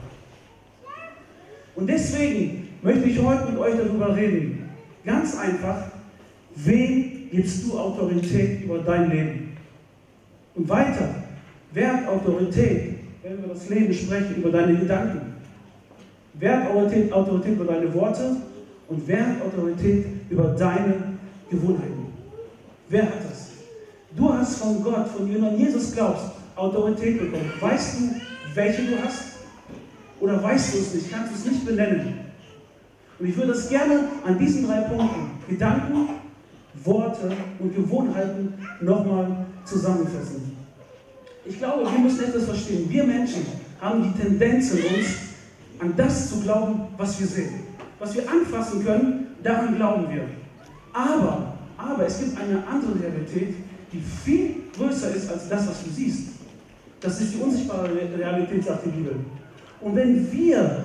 Und 1.75 1.87
deswegen 1.89 2.62
möchte 2.83 3.09
ich 3.09 3.23
heute 3.23 3.51
mit 3.51 3.61
euch 3.61 3.75
darüber 3.77 4.15
reden. 4.15 4.69
Ganz 5.05 5.37
einfach, 5.39 5.87
wem 6.57 7.29
gibst 7.31 7.65
du 7.65 7.79
Autorität 7.79 8.65
über 8.65 8.79
dein 8.79 9.11
Leben? 9.11 9.57
Und 10.55 10.69
weiter, 10.69 11.15
wer 11.73 11.93
hat 11.93 12.09
Autorität, 12.09 12.99
wenn 13.23 13.41
wir 13.41 13.55
das 13.55 13.69
Leben 13.69 13.95
sprechen, 13.95 14.37
über 14.37 14.51
deine 14.51 14.77
Gedanken? 14.77 15.21
Wer 16.35 16.61
hat 16.61 16.71
Autorität, 16.71 17.13
Autorität 17.13 17.53
über 17.55 17.73
deine 17.73 17.95
Worte? 17.95 18.37
Und 18.89 19.09
wer 19.09 19.27
hat 19.27 19.43
Autorität 19.43 20.07
über 20.29 20.55
deine 20.59 20.95
Gewohnheiten? 21.51 22.07
Wer 22.89 23.05
hat 23.05 23.25
das? 23.31 23.53
Du 24.15 24.33
hast 24.33 24.57
von 24.57 24.83
Gott, 24.83 25.09
von 25.09 25.31
jemandem 25.31 25.61
Jesus 25.61 25.95
glaubst, 25.95 26.27
Autorität 26.57 27.19
bekommen. 27.19 27.51
Weißt 27.61 28.01
du, 28.01 28.11
welche 28.55 28.83
du 28.83 29.03
hast? 29.03 29.37
Oder 30.21 30.43
weißt 30.43 30.75
du 30.75 30.79
es 30.79 30.95
nicht? 30.95 31.11
Kannst 31.11 31.33
du 31.33 31.37
es 31.37 31.45
nicht 31.47 31.65
benennen? 31.65 32.32
Und 33.23 33.29
ich 33.29 33.37
würde 33.37 33.53
das 33.53 33.69
gerne 33.69 34.01
an 34.27 34.37
diesen 34.37 34.67
drei 34.67 34.81
Punkten, 34.81 35.31
Gedanken, 35.49 36.09
Worte 36.83 37.31
und 37.61 37.73
Gewohnheiten, 37.73 38.55
nochmal 38.81 39.47
zusammenfassen. 39.65 40.57
Ich 41.45 41.57
glaube, 41.57 41.85
wir 41.85 42.01
müssen 42.01 42.25
etwas 42.25 42.47
verstehen. 42.47 42.91
Wir 42.91 43.05
Menschen 43.05 43.47
haben 43.81 44.03
die 44.03 44.21
Tendenz 44.21 44.73
in 44.73 44.97
uns, 44.97 45.07
an 45.79 45.95
das 45.97 46.31
zu 46.31 46.41
glauben, 46.41 46.81
was 46.97 47.21
wir 47.21 47.29
sehen. 47.29 47.61
Was 48.01 48.13
wir 48.17 48.29
anfassen 48.29 48.85
können, 48.85 49.29
daran 49.41 49.77
glauben 49.77 50.13
wir. 50.13 50.25
Aber, 50.93 51.55
aber 51.79 52.05
es 52.05 52.19
gibt 52.19 52.37
eine 52.41 52.67
andere 52.67 53.05
Realität, 53.05 53.55
die 53.93 54.01
viel 54.25 54.57
größer 54.77 55.15
ist 55.15 55.31
als 55.31 55.49
das, 55.49 55.69
was 55.69 55.85
du 55.85 55.91
siehst. 55.91 56.31
Das 57.01 57.21
ist 57.21 57.35
die 57.35 57.39
unsichtbare 57.39 57.89
Realität, 58.19 58.65
sagt 58.65 58.85
die 58.85 58.91
Bibel. 58.91 59.15
Und 59.81 59.95
wenn 59.95 60.33
wir 60.33 60.85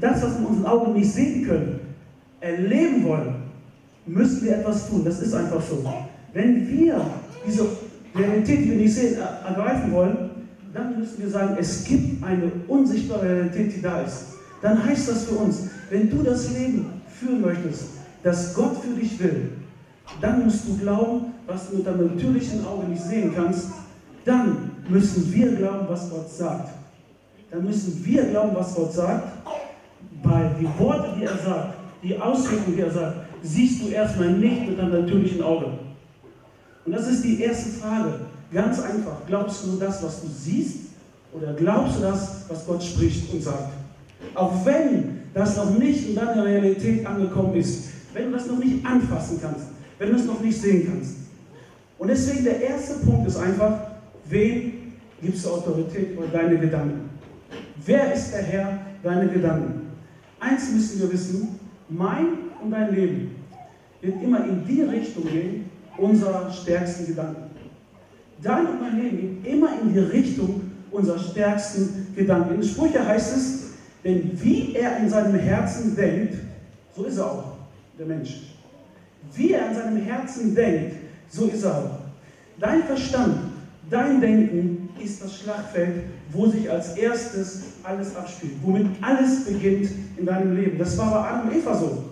das, 0.00 0.22
was 0.22 0.34
wir 0.34 0.40
mit 0.40 0.48
unseren 0.50 0.66
Augen 0.66 0.92
nicht 0.94 1.12
sehen 1.12 1.46
können, 1.46 1.80
erleben 2.40 3.04
wollen, 3.04 3.34
müssen 4.06 4.44
wir 4.44 4.58
etwas 4.58 4.88
tun. 4.88 5.04
Das 5.04 5.20
ist 5.20 5.34
einfach 5.34 5.60
so. 5.62 5.84
Wenn 6.32 6.68
wir 6.68 7.00
diese 7.46 7.66
Realität, 8.14 8.64
die 8.64 8.70
wir 8.70 8.76
nicht 8.78 8.94
sehen, 8.94 9.18
ergreifen 9.46 9.92
wollen, 9.92 10.30
dann 10.72 10.98
müssen 10.98 11.22
wir 11.22 11.28
sagen, 11.28 11.56
es 11.58 11.84
gibt 11.84 12.22
eine 12.24 12.50
unsichtbare 12.68 13.22
Realität, 13.22 13.76
die 13.76 13.82
da 13.82 14.02
ist. 14.02 14.26
Dann 14.62 14.84
heißt 14.84 15.08
das 15.08 15.24
für 15.24 15.34
uns, 15.36 15.62
wenn 15.90 16.08
du 16.10 16.22
das 16.22 16.50
Leben 16.52 16.86
führen 17.08 17.40
möchtest, 17.40 17.84
das 18.22 18.54
Gott 18.54 18.76
für 18.76 18.98
dich 18.98 19.18
will, 19.18 19.50
dann 20.20 20.44
musst 20.44 20.68
du 20.68 20.76
glauben, 20.76 21.32
was 21.46 21.70
du 21.70 21.76
mit 21.76 21.86
deinem 21.86 22.14
natürlichen 22.14 22.64
Auge 22.66 22.88
nicht 22.88 23.02
sehen 23.02 23.32
kannst. 23.34 23.68
Dann 24.24 24.70
müssen 24.88 25.32
wir 25.32 25.52
glauben, 25.52 25.86
was 25.88 26.10
Gott 26.10 26.30
sagt. 26.30 26.70
Dann 27.50 27.64
müssen 27.64 28.04
wir 28.04 28.24
glauben, 28.24 28.50
was 28.54 28.74
Gott 28.74 28.92
sagt, 28.92 29.28
weil 30.22 30.54
die 30.58 30.68
Worte, 30.78 31.14
die 31.18 31.24
er 31.24 31.36
sagt, 31.36 31.74
die 32.02 32.18
Auswirkungen, 32.18 32.76
die 32.76 32.82
er 32.82 32.90
sagt, 32.90 33.16
siehst 33.42 33.82
du 33.82 33.88
erstmal 33.88 34.32
nicht 34.32 34.68
mit 34.68 34.78
deinem 34.78 35.02
natürlichen 35.02 35.42
Auge. 35.42 35.66
Und 36.84 36.92
das 36.92 37.08
ist 37.08 37.24
die 37.24 37.40
erste 37.40 37.70
Frage. 37.80 38.20
Ganz 38.52 38.80
einfach. 38.80 39.18
Glaubst 39.26 39.64
du 39.64 39.68
nur 39.68 39.80
das, 39.80 40.02
was 40.02 40.22
du 40.22 40.28
siehst? 40.28 40.78
Oder 41.32 41.52
glaubst 41.52 41.98
du 41.98 42.02
das, 42.02 42.44
was 42.48 42.66
Gott 42.66 42.82
spricht 42.82 43.32
und 43.32 43.42
sagt? 43.42 43.72
Auch 44.34 44.64
wenn 44.64 45.20
das 45.32 45.56
noch 45.56 45.78
nicht 45.78 46.08
in 46.08 46.16
deiner 46.16 46.44
Realität 46.44 47.06
angekommen 47.06 47.54
ist, 47.54 47.90
wenn 48.12 48.24
du 48.26 48.32
das 48.32 48.46
noch 48.46 48.58
nicht 48.58 48.84
anfassen 48.84 49.38
kannst, 49.40 49.66
wenn 49.98 50.10
du 50.10 50.16
es 50.16 50.26
noch 50.26 50.40
nicht 50.40 50.60
sehen 50.60 50.88
kannst. 50.90 51.14
Und 51.98 52.08
deswegen 52.08 52.44
der 52.44 52.60
erste 52.60 52.94
Punkt 53.04 53.28
ist 53.28 53.36
einfach, 53.36 53.78
wem 54.24 54.72
gibst 55.22 55.44
du 55.44 55.50
Autorität 55.50 56.12
über 56.12 56.26
deine 56.26 56.58
Gedanken? 56.58 57.10
Wer 57.84 58.12
ist 58.14 58.32
der 58.32 58.42
Herr 58.42 58.78
deiner 59.02 59.26
Gedanken? 59.26 59.79
Eins 60.40 60.72
müssen 60.72 61.00
wir 61.00 61.12
wissen, 61.12 61.60
mein 61.88 62.26
und 62.62 62.70
dein 62.70 62.94
Leben 62.94 63.36
wird 64.00 64.22
immer 64.22 64.44
in 64.46 64.66
die 64.66 64.82
Richtung 64.82 65.24
gehen 65.24 65.70
unserer 65.98 66.50
stärksten 66.50 67.06
Gedanken. 67.06 67.50
Dein 68.42 68.66
und 68.66 68.80
mein 68.80 68.98
Leben 68.98 69.42
geht 69.42 69.52
immer 69.52 69.68
in 69.80 69.92
die 69.92 69.98
Richtung 69.98 70.62
unserer 70.90 71.18
stärksten 71.18 72.06
Gedanken. 72.16 72.54
In 72.54 72.62
Sprüche 72.62 73.06
heißt 73.06 73.36
es, 73.36 73.60
denn 74.02 74.30
wie 74.42 74.74
er 74.74 74.96
in 74.98 75.10
seinem 75.10 75.38
Herzen 75.38 75.94
denkt, 75.94 76.34
so 76.96 77.04
ist 77.04 77.18
er 77.18 77.26
auch, 77.26 77.52
der 77.98 78.06
Mensch. 78.06 78.54
Wie 79.34 79.52
er 79.52 79.68
in 79.68 79.74
seinem 79.74 79.96
Herzen 79.98 80.54
denkt, 80.54 80.96
so 81.28 81.46
ist 81.46 81.64
er 81.64 81.76
auch. 81.76 81.98
Dein 82.58 82.82
Verstand, 82.84 83.36
dein 83.90 84.20
Denken 84.20 84.88
ist 85.00 85.22
das 85.22 85.38
Schlachtfeld, 85.38 86.04
wo 86.32 86.46
sich 86.46 86.70
als 86.70 86.96
erstes 86.96 87.62
alles 87.82 88.16
abspielt, 88.16 88.54
womit 88.62 88.86
alles 89.00 89.44
beginnt 89.44 89.90
in 90.16 90.26
deinem 90.26 90.56
Leben. 90.56 90.78
Das 90.78 90.96
war 90.98 91.10
bei 91.10 91.28
Adam 91.28 91.48
und 91.48 91.56
Eva 91.56 91.74
so. 91.74 92.04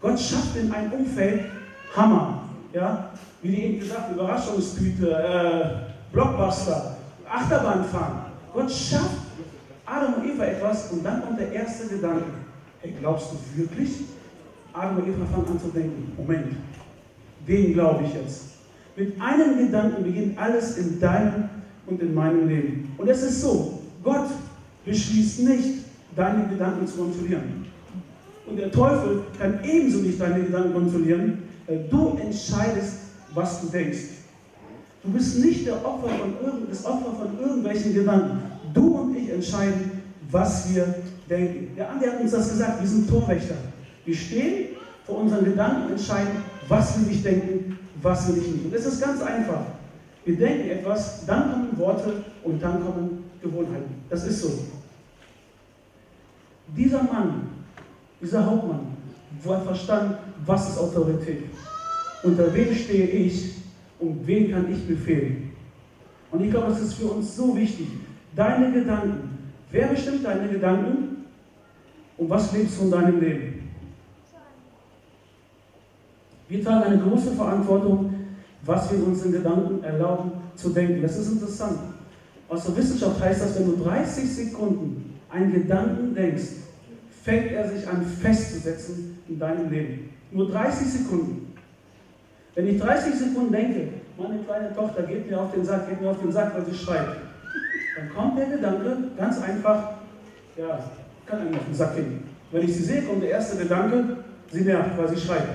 Gott 0.00 0.18
schafft 0.18 0.56
in 0.56 0.72
ein 0.72 0.90
Umfeld 0.92 1.44
Hammer. 1.96 2.42
Ja? 2.72 3.10
Wie 3.42 3.48
die 3.48 3.62
eben 3.62 3.80
gesagt 3.80 4.12
Überraschungstüte, 4.12 5.10
äh, 5.10 6.12
Blockbuster, 6.12 6.96
Achterbahnfahren. 7.28 8.18
Gott 8.52 8.70
schafft 8.70 9.18
Adam 9.84 10.14
und 10.14 10.30
Eva 10.30 10.44
etwas 10.44 10.90
und 10.92 11.04
dann 11.04 11.22
kommt 11.22 11.40
der 11.40 11.52
erste 11.52 11.88
Gedanke. 11.88 12.24
Hey, 12.80 12.94
glaubst 12.98 13.32
du 13.32 13.58
wirklich? 13.58 13.90
Adam 14.72 14.98
und 14.98 15.08
Eva 15.08 15.24
fangen 15.32 15.48
an 15.48 15.60
zu 15.60 15.68
denken. 15.68 16.12
Moment, 16.16 16.56
wen 17.46 17.72
glaube 17.72 18.04
ich 18.04 18.14
jetzt? 18.14 18.44
Mit 18.96 19.20
einem 19.20 19.58
Gedanken 19.58 20.02
beginnt 20.02 20.38
alles 20.38 20.76
in 20.76 21.00
deinem 21.00 21.48
und 21.88 22.00
in 22.00 22.14
meinem 22.14 22.48
Leben. 22.48 22.92
Und 22.98 23.08
es 23.08 23.22
ist 23.22 23.42
so, 23.42 23.80
Gott 24.02 24.28
beschließt 24.84 25.40
nicht, 25.40 25.84
deine 26.14 26.48
Gedanken 26.48 26.86
zu 26.86 26.96
kontrollieren. 26.96 27.66
Und 28.46 28.56
der 28.56 28.70
Teufel 28.70 29.22
kann 29.38 29.60
ebenso 29.62 29.98
nicht 29.98 30.20
deine 30.20 30.42
Gedanken 30.42 30.72
kontrollieren. 30.72 31.42
Du 31.90 32.18
entscheidest, 32.22 32.94
was 33.34 33.60
du 33.60 33.68
denkst. 33.68 33.98
Du 35.04 35.10
bist 35.10 35.38
nicht 35.38 35.66
der 35.66 35.84
Opfer 35.84 36.08
von 36.08 36.34
das 36.68 36.84
Opfer 36.84 37.14
von 37.14 37.38
irgendwelchen 37.38 37.94
Gedanken. 37.94 38.42
Du 38.74 38.98
und 38.98 39.16
ich 39.16 39.30
entscheiden, 39.30 40.02
was 40.30 40.74
wir 40.74 40.94
denken. 41.28 41.76
Der 41.76 41.90
andere 41.90 42.12
hat 42.12 42.20
uns 42.20 42.32
das 42.32 42.48
gesagt, 42.48 42.80
wir 42.80 42.88
sind 42.88 43.08
Torwächter. 43.08 43.54
Wir 44.04 44.14
stehen 44.14 44.68
vor 45.06 45.18
unseren 45.18 45.44
Gedanken, 45.44 45.92
entscheiden, 45.92 46.42
was 46.68 46.98
will 46.98 47.12
ich 47.12 47.22
denken, 47.22 47.78
was 48.02 48.28
ich 48.30 48.36
nicht. 48.36 48.64
Und 48.64 48.74
es 48.74 48.86
ist 48.86 49.00
ganz 49.00 49.22
einfach. 49.22 49.66
Wir 50.28 50.36
denken 50.36 50.68
etwas, 50.68 51.24
dann 51.24 51.50
kommen 51.50 51.78
Worte 51.78 52.22
und 52.44 52.62
dann 52.62 52.84
kommen 52.84 53.24
Gewohnheiten. 53.40 53.94
Das 54.10 54.26
ist 54.26 54.42
so. 54.42 54.58
Dieser 56.76 57.02
Mann, 57.02 57.48
dieser 58.20 58.44
Hauptmann, 58.44 58.88
er 59.42 59.60
verstanden, 59.62 60.18
was 60.44 60.68
ist 60.68 60.78
Autorität. 60.80 61.44
Unter 62.22 62.52
wem 62.52 62.74
stehe 62.74 63.06
ich 63.06 63.54
und 63.98 64.26
wen 64.26 64.50
kann 64.50 64.70
ich 64.70 64.86
befehlen. 64.86 65.52
Und 66.30 66.44
ich 66.44 66.50
glaube, 66.50 66.72
das 66.72 66.82
ist 66.82 66.92
für 66.92 67.06
uns 67.06 67.34
so 67.34 67.56
wichtig. 67.56 67.86
Deine 68.36 68.70
Gedanken. 68.70 69.30
Wer 69.70 69.86
bestimmt 69.86 70.26
deine 70.26 70.46
Gedanken? 70.46 71.24
Und 72.18 72.28
was 72.28 72.52
lebst 72.52 72.78
du 72.78 72.84
in 72.84 72.90
deinem 72.90 73.18
Leben? 73.18 73.70
Wir 76.50 76.62
tragen 76.62 76.82
eine 76.82 76.98
große 76.98 77.32
Verantwortung, 77.32 78.17
was 78.68 78.92
wir 78.92 79.04
uns 79.04 79.24
in 79.24 79.32
Gedanken 79.32 79.82
erlauben 79.82 80.30
zu 80.54 80.68
denken. 80.68 81.00
Das 81.00 81.16
ist 81.16 81.32
interessant. 81.32 81.78
Aus 82.50 82.66
der 82.66 82.76
Wissenschaft 82.76 83.18
heißt 83.18 83.40
das, 83.40 83.58
wenn 83.58 83.66
du 83.66 83.82
30 83.82 84.30
Sekunden 84.30 85.18
einen 85.30 85.52
Gedanken 85.52 86.14
denkst, 86.14 86.44
fängt 87.24 87.50
er 87.52 87.66
sich 87.68 87.88
an 87.88 88.04
festzusetzen 88.04 89.18
in 89.26 89.38
deinem 89.38 89.70
Leben. 89.70 90.10
Nur 90.30 90.50
30 90.50 90.86
Sekunden. 90.86 91.54
Wenn 92.54 92.68
ich 92.68 92.78
30 92.78 93.14
Sekunden 93.14 93.52
denke, 93.52 93.88
meine 94.18 94.38
kleine 94.40 94.74
Tochter 94.74 95.02
geht 95.04 95.30
mir 95.30 95.40
auf 95.40 95.52
den 95.52 95.64
Sack, 95.64 95.88
geht 95.88 96.00
mir 96.02 96.10
auf 96.10 96.20
den 96.20 96.32
Sack, 96.32 96.54
weil 96.54 96.66
sie 96.66 96.76
schreit. 96.76 97.08
dann 97.96 98.14
kommt 98.14 98.38
der 98.38 98.46
Gedanke 98.46 98.96
ganz 99.16 99.40
einfach, 99.40 99.92
ja, 100.58 100.90
kann 101.24 101.40
einem 101.40 101.54
auf 101.54 101.64
den 101.64 101.74
Sack 101.74 101.96
gehen. 101.96 102.22
Wenn 102.52 102.64
ich 102.64 102.76
sie 102.76 102.82
sehe, 102.82 103.02
kommt 103.02 103.22
der 103.22 103.30
erste 103.30 103.56
Gedanke, 103.56 104.18
sie 104.52 104.62
nervt, 104.62 104.98
weil 104.98 105.08
sie 105.08 105.20
schreit. 105.20 105.48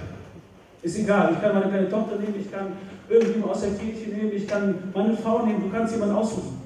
Ist 0.84 1.00
egal, 1.00 1.32
ich 1.34 1.42
kann 1.42 1.56
meine 1.56 1.70
kleine 1.70 1.90
Tochter 1.90 2.18
nehmen, 2.18 2.36
ich 2.38 2.52
kann 2.52 2.74
irgendjemand 3.08 3.54
aus 3.54 3.62
der 3.62 3.72
Kirche 3.72 4.10
nehmen, 4.10 4.32
ich 4.34 4.46
kann 4.46 4.92
meine 4.94 5.16
Frau 5.16 5.46
nehmen, 5.46 5.62
du 5.62 5.70
kannst 5.70 5.94
jemanden 5.94 6.16
aussuchen. 6.16 6.62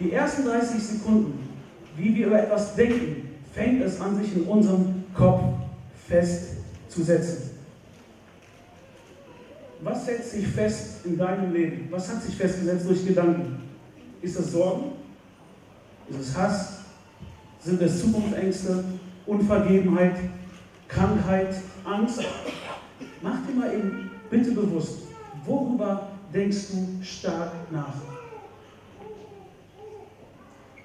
Die 0.00 0.10
ersten 0.10 0.46
30 0.46 0.82
Sekunden, 0.82 1.48
wie 1.96 2.16
wir 2.16 2.28
über 2.28 2.42
etwas 2.42 2.74
denken, 2.74 3.28
fängt 3.52 3.82
es 3.82 4.00
an, 4.00 4.16
sich 4.16 4.34
in 4.34 4.44
unserem 4.44 5.04
Kopf 5.14 5.42
festzusetzen. 6.08 7.50
Was 9.82 10.06
setzt 10.06 10.30
sich 10.30 10.46
fest 10.46 11.04
in 11.04 11.18
deinem 11.18 11.52
Leben? 11.52 11.88
Was 11.90 12.08
hat 12.08 12.22
sich 12.22 12.34
festgesetzt 12.34 12.88
durch 12.88 13.06
Gedanken? 13.06 13.68
Ist 14.22 14.38
es 14.38 14.52
Sorgen? 14.52 14.92
Ist 16.08 16.20
es 16.20 16.36
Hass? 16.36 16.78
Sind 17.60 17.82
es 17.82 18.00
Zukunftsängste? 18.00 18.84
Unvergebenheit? 19.26 20.16
Krankheit? 20.88 21.54
Angst? 21.84 22.20
Mach 23.42 23.48
dir 23.48 23.58
mal 23.58 23.74
eben 23.74 24.10
bitte 24.30 24.52
bewusst, 24.52 24.98
worüber 25.44 26.08
denkst 26.32 26.68
du 26.70 27.02
stark 27.02 27.50
nach? 27.72 27.94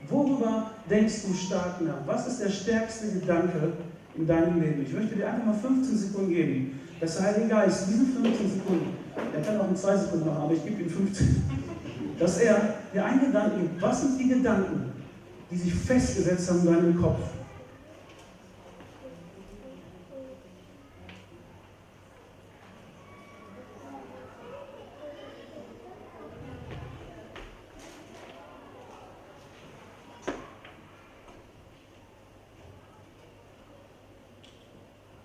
Worüber 0.10 0.72
denkst 0.90 1.24
du 1.28 1.34
stark 1.36 1.82
nach? 1.82 2.08
Was 2.08 2.28
ist 2.28 2.42
der 2.42 2.50
stärkste 2.50 3.20
Gedanke 3.20 3.74
in 4.16 4.26
deinem 4.26 4.60
Leben? 4.60 4.84
Ich 4.88 4.94
möchte 4.94 5.16
dir 5.16 5.30
einfach 5.30 5.46
mal 5.46 5.54
15 5.54 5.98
Sekunden 5.98 6.34
geben. 6.34 6.80
Der 7.00 7.08
Heilige 7.08 7.48
Geist, 7.50 7.90
diese 7.90 8.06
15 8.06 8.50
Sekunden, 8.50 8.88
er 9.36 9.42
kann 9.42 9.62
auch 9.62 9.70
in 9.70 9.76
zwei 9.76 9.96
Sekunden 9.96 10.26
machen, 10.26 10.42
aber 10.42 10.54
ich 10.54 10.64
gebe 10.64 10.82
ihm 10.82 10.90
15, 10.90 11.44
dass 12.18 12.40
er 12.40 12.76
dir 12.92 13.06
einen 13.06 13.20
Gedanken 13.20 13.62
gibt. 13.62 13.82
Was 13.82 14.02
sind 14.02 14.20
die 14.20 14.30
Gedanken, 14.30 14.92
die 15.52 15.58
sich 15.58 15.76
festgesetzt 15.76 16.50
haben 16.50 16.62
in 16.62 16.66
deinem 16.66 17.02
Kopf? 17.02 17.20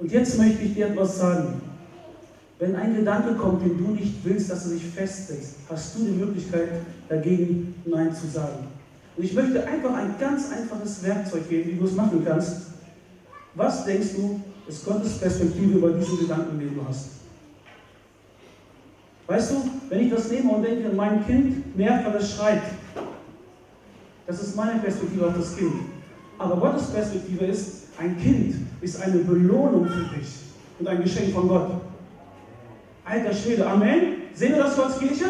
Und 0.03 0.11
jetzt 0.11 0.37
möchte 0.37 0.65
ich 0.65 0.75
dir 0.75 0.89
etwas 0.89 1.19
sagen. 1.19 1.63
Wenn 2.59 2.75
ein 2.75 2.97
Gedanke 2.97 3.35
kommt, 3.35 3.65
den 3.65 3.79
du 3.79 3.93
nicht 3.93 4.17
willst, 4.25 4.51
dass 4.51 4.65
er 4.65 4.73
sich 4.73 4.85
festsetzt, 4.85 5.55
hast 5.69 5.95
du 5.95 6.05
die 6.05 6.11
Möglichkeit, 6.11 6.71
dagegen 7.09 7.77
Nein 7.85 8.13
zu 8.13 8.27
sagen. 8.27 8.67
Und 9.17 9.25
ich 9.25 9.33
möchte 9.33 9.65
einfach 9.65 9.95
ein 9.95 10.17
ganz 10.19 10.51
einfaches 10.51 11.05
Werkzeug 11.05 11.49
geben, 11.49 11.71
wie 11.71 11.77
du 11.77 11.85
es 11.85 11.95
machen 11.95 12.21
kannst. 12.25 12.63
Was 13.55 13.85
denkst 13.85 14.09
du, 14.17 14.41
ist 14.67 14.85
Gottes 14.85 15.19
Perspektive 15.19 15.79
über 15.79 15.91
diesen 15.91 16.19
Gedanken, 16.19 16.59
den 16.59 16.75
du 16.75 16.85
hast? 16.85 17.07
Weißt 19.29 19.53
du, 19.53 19.71
wenn 19.89 20.01
ich 20.01 20.11
das 20.11 20.33
nehme 20.33 20.51
und 20.51 20.65
denke, 20.65 20.89
mein 20.97 21.25
Kind 21.25 21.77
nervt, 21.77 22.07
weil 22.07 22.17
es 22.17 22.35
schreit, 22.35 22.63
das 24.27 24.43
ist 24.43 24.57
meine 24.57 24.81
Perspektive 24.81 25.29
auf 25.29 25.37
das 25.37 25.57
Kind. 25.57 25.75
Aber 26.39 26.57
Gottes 26.57 26.89
Perspektive 26.89 27.45
ist, 27.45 27.83
ein 27.99 28.19
Kind 28.19 28.72
ist 28.83 29.01
eine 29.01 29.19
Belohnung 29.19 29.87
für 29.87 30.15
dich 30.15 30.29
und 30.79 30.89
ein 30.89 31.03
Geschenk 31.03 31.33
von 31.33 31.49
Gott. 31.49 31.71
Alter 33.05 33.33
Schwede, 33.33 33.67
Amen. 33.67 34.23
Sehen 34.35 34.53
wir 34.55 34.63
das 34.65 34.77
Gottes 34.77 34.99
Kirche? 34.99 35.27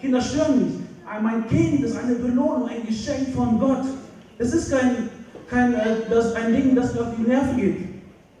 Kinder 0.00 0.20
stören 0.20 0.64
mich. 0.64 0.74
Mein 1.22 1.46
Kind 1.48 1.84
ist 1.84 1.96
eine 1.96 2.14
Belohnung, 2.14 2.68
ein 2.68 2.86
Geschenk 2.86 3.34
von 3.34 3.58
Gott. 3.58 3.84
Es 4.38 4.54
ist 4.54 4.70
kein, 4.70 5.10
kein 5.48 5.74
äh, 5.74 5.96
das, 6.08 6.34
ein 6.34 6.52
Ding, 6.52 6.74
das 6.74 6.94
mir 6.94 7.00
auf 7.00 7.14
die 7.18 7.28
Nerven 7.28 7.56
geht. 7.56 7.76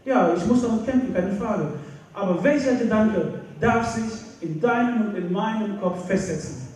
Ja, 0.04 0.32
ich 0.34 0.46
muss 0.46 0.62
damit 0.62 0.86
kämpfen, 0.86 1.12
keine 1.12 1.32
Frage. 1.32 1.72
Aber 2.14 2.42
welcher 2.42 2.74
Gedanke 2.74 3.40
darf 3.60 3.94
sich 3.94 4.04
in 4.40 4.60
deinem 4.60 5.08
und 5.08 5.16
in 5.16 5.32
meinem 5.32 5.80
Kopf 5.80 6.06
festsetzen? 6.06 6.68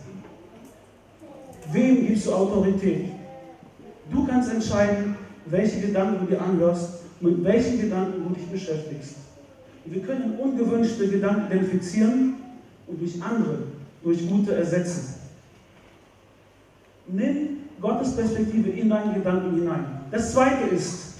Wem 1.71 2.07
gibst 2.07 2.27
du 2.27 2.33
Autorität? 2.33 3.09
Du 4.11 4.27
kannst 4.27 4.53
entscheiden, 4.53 5.15
welche 5.45 5.81
Gedanken 5.81 6.25
du 6.25 6.33
dir 6.33 6.41
anhörst, 6.41 7.03
mit 7.21 7.43
welchen 7.43 7.81
Gedanken 7.81 8.23
du 8.27 8.33
dich 8.33 8.47
beschäftigst. 8.47 9.15
Und 9.85 9.93
wir 9.93 10.01
können 10.01 10.37
ungewünschte 10.39 11.07
Gedanken 11.07 11.51
identifizieren 11.51 12.35
und 12.87 13.01
durch 13.01 13.21
andere, 13.21 13.59
durch 14.03 14.27
gute 14.27 14.55
ersetzen. 14.55 15.15
Nimm 17.07 17.57
Gottes 17.79 18.15
Perspektive 18.15 18.69
in 18.71 18.89
deinen 18.89 19.13
Gedanken 19.13 19.55
hinein. 19.59 19.85
Das 20.11 20.31
zweite 20.33 20.73
ist, 20.73 21.13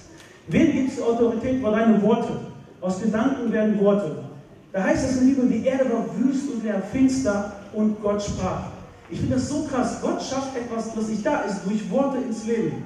wem 0.48 0.72
gibst 0.72 0.98
du 0.98 1.04
Autorität 1.04 1.58
über 1.58 1.70
deine 1.70 2.02
Worte? 2.02 2.40
Aus 2.80 3.00
Gedanken 3.00 3.52
werden 3.52 3.78
Worte. 3.80 4.24
Da 4.72 4.84
heißt 4.84 5.10
es 5.10 5.20
in 5.20 5.28
der 5.28 5.34
Bibel, 5.42 5.58
die 5.58 5.66
Erde 5.66 5.90
war 5.90 6.04
wüst 6.18 6.50
und 6.52 6.64
leer, 6.64 6.82
finster 6.82 7.52
und 7.72 8.02
Gott 8.02 8.22
sprach. 8.22 8.75
Ich 9.08 9.20
finde 9.20 9.34
das 9.36 9.48
so 9.48 9.64
krass. 9.64 9.98
Gott 10.00 10.20
schafft 10.22 10.56
etwas, 10.56 10.94
das 10.94 11.08
nicht 11.08 11.24
da 11.24 11.42
ist, 11.42 11.64
durch 11.64 11.88
Worte 11.90 12.18
ins 12.18 12.44
Leben. 12.44 12.82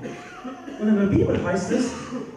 Und 0.81 0.89
in 0.89 0.97
der 0.97 1.07
Bibel 1.07 1.45
heißt 1.45 1.73
es, 1.73 1.87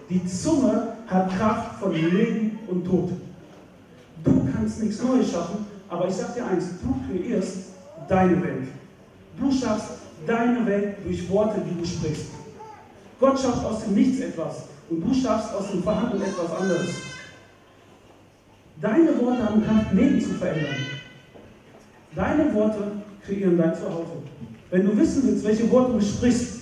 die 0.10 0.26
Zunge 0.26 0.96
hat 1.08 1.38
Kraft 1.38 1.80
von 1.80 1.93
Leben 1.93 2.60
und 2.67 2.86
Tod. 2.86 3.12
Du 4.24 4.48
kannst 4.54 4.82
nichts 4.82 5.02
Neues 5.02 5.32
schaffen, 5.32 5.65
aber 5.89 6.08
ich 6.08 6.13
sage 6.13 6.34
dir 6.36 6.48
eins, 6.48 6.65
du 6.82 6.96
kreierst 7.08 7.58
deine 8.08 8.41
Welt. 8.41 8.67
Du 9.39 9.52
schaffst 9.52 9.89
deine 10.26 10.65
Welt 10.65 10.98
durch 11.06 11.30
Worte, 11.30 11.62
die 11.62 11.78
du 11.78 11.86
sprichst. 11.86 12.28
Gott 13.19 13.39
schafft 13.39 13.65
aus 13.65 13.84
dem 13.84 13.96
Nichts 13.96 14.22
etwas 14.22 14.63
und 14.89 15.02
du 15.02 15.13
schaffst 15.13 15.54
aus 15.54 15.72
dem 15.72 15.84
Vorhandenen 15.84 16.28
etwas 16.28 16.52
anderes. 16.60 16.89
Deine 18.82 19.19
Worte 19.22 19.46
haben 19.46 19.63
Kraft, 19.65 19.93
Leben 19.93 20.22
zu 20.22 20.30
verändern. 20.30 20.76
Deine 22.15 22.54
Worte 22.54 22.91
kreieren 23.26 23.58
dein 23.58 23.74
Zuhause. 23.76 24.24
Wenn 24.70 24.86
du 24.86 24.98
wissen 24.98 25.24
willst, 25.26 25.46
welche 25.46 25.70
Worte 25.72 25.94
du 25.94 26.02
sprichst, 26.02 26.62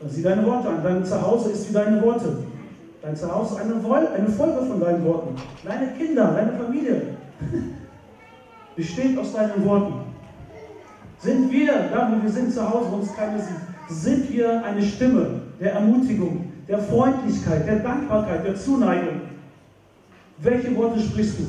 dann 0.00 0.10
sieh 0.10 0.22
deine 0.22 0.44
Worte 0.46 0.68
an. 0.68 0.82
Dein 0.82 1.04
Zuhause 1.04 1.52
ist 1.52 1.68
wie 1.68 1.72
deine 1.72 2.02
Worte. 2.02 2.38
Dein 3.00 3.16
Zuhause 3.16 3.54
ist 3.54 3.60
eine, 3.60 3.80
Folge 4.28 4.66
von 4.66 4.80
deinen 4.80 5.04
Worten. 5.04 5.34
Deine 5.64 5.92
Kinder, 5.92 6.32
deine 6.36 6.52
Familie 6.52 7.02
besteht 8.76 9.18
aus 9.18 9.32
deinen 9.32 9.64
Worten. 9.64 9.94
Sind 11.18 11.50
wir, 11.52 11.72
da 11.92 12.10
wo 12.10 12.22
wir 12.22 12.30
sind 12.30 12.52
zu 12.52 12.68
Hause, 12.68 12.86
wo 12.90 12.96
uns 12.96 13.14
keiner 13.14 13.38
sieht, 13.38 13.56
sind 13.88 14.32
wir 14.32 14.64
eine 14.64 14.82
Stimme 14.82 15.42
der 15.60 15.74
Ermutigung, 15.74 16.52
der 16.68 16.78
Freundlichkeit, 16.78 17.66
der 17.66 17.80
Dankbarkeit, 17.80 18.44
der 18.44 18.56
Zuneigung. 18.56 19.20
Welche 20.38 20.74
Worte 20.74 21.00
sprichst 21.00 21.38
du? 21.38 21.44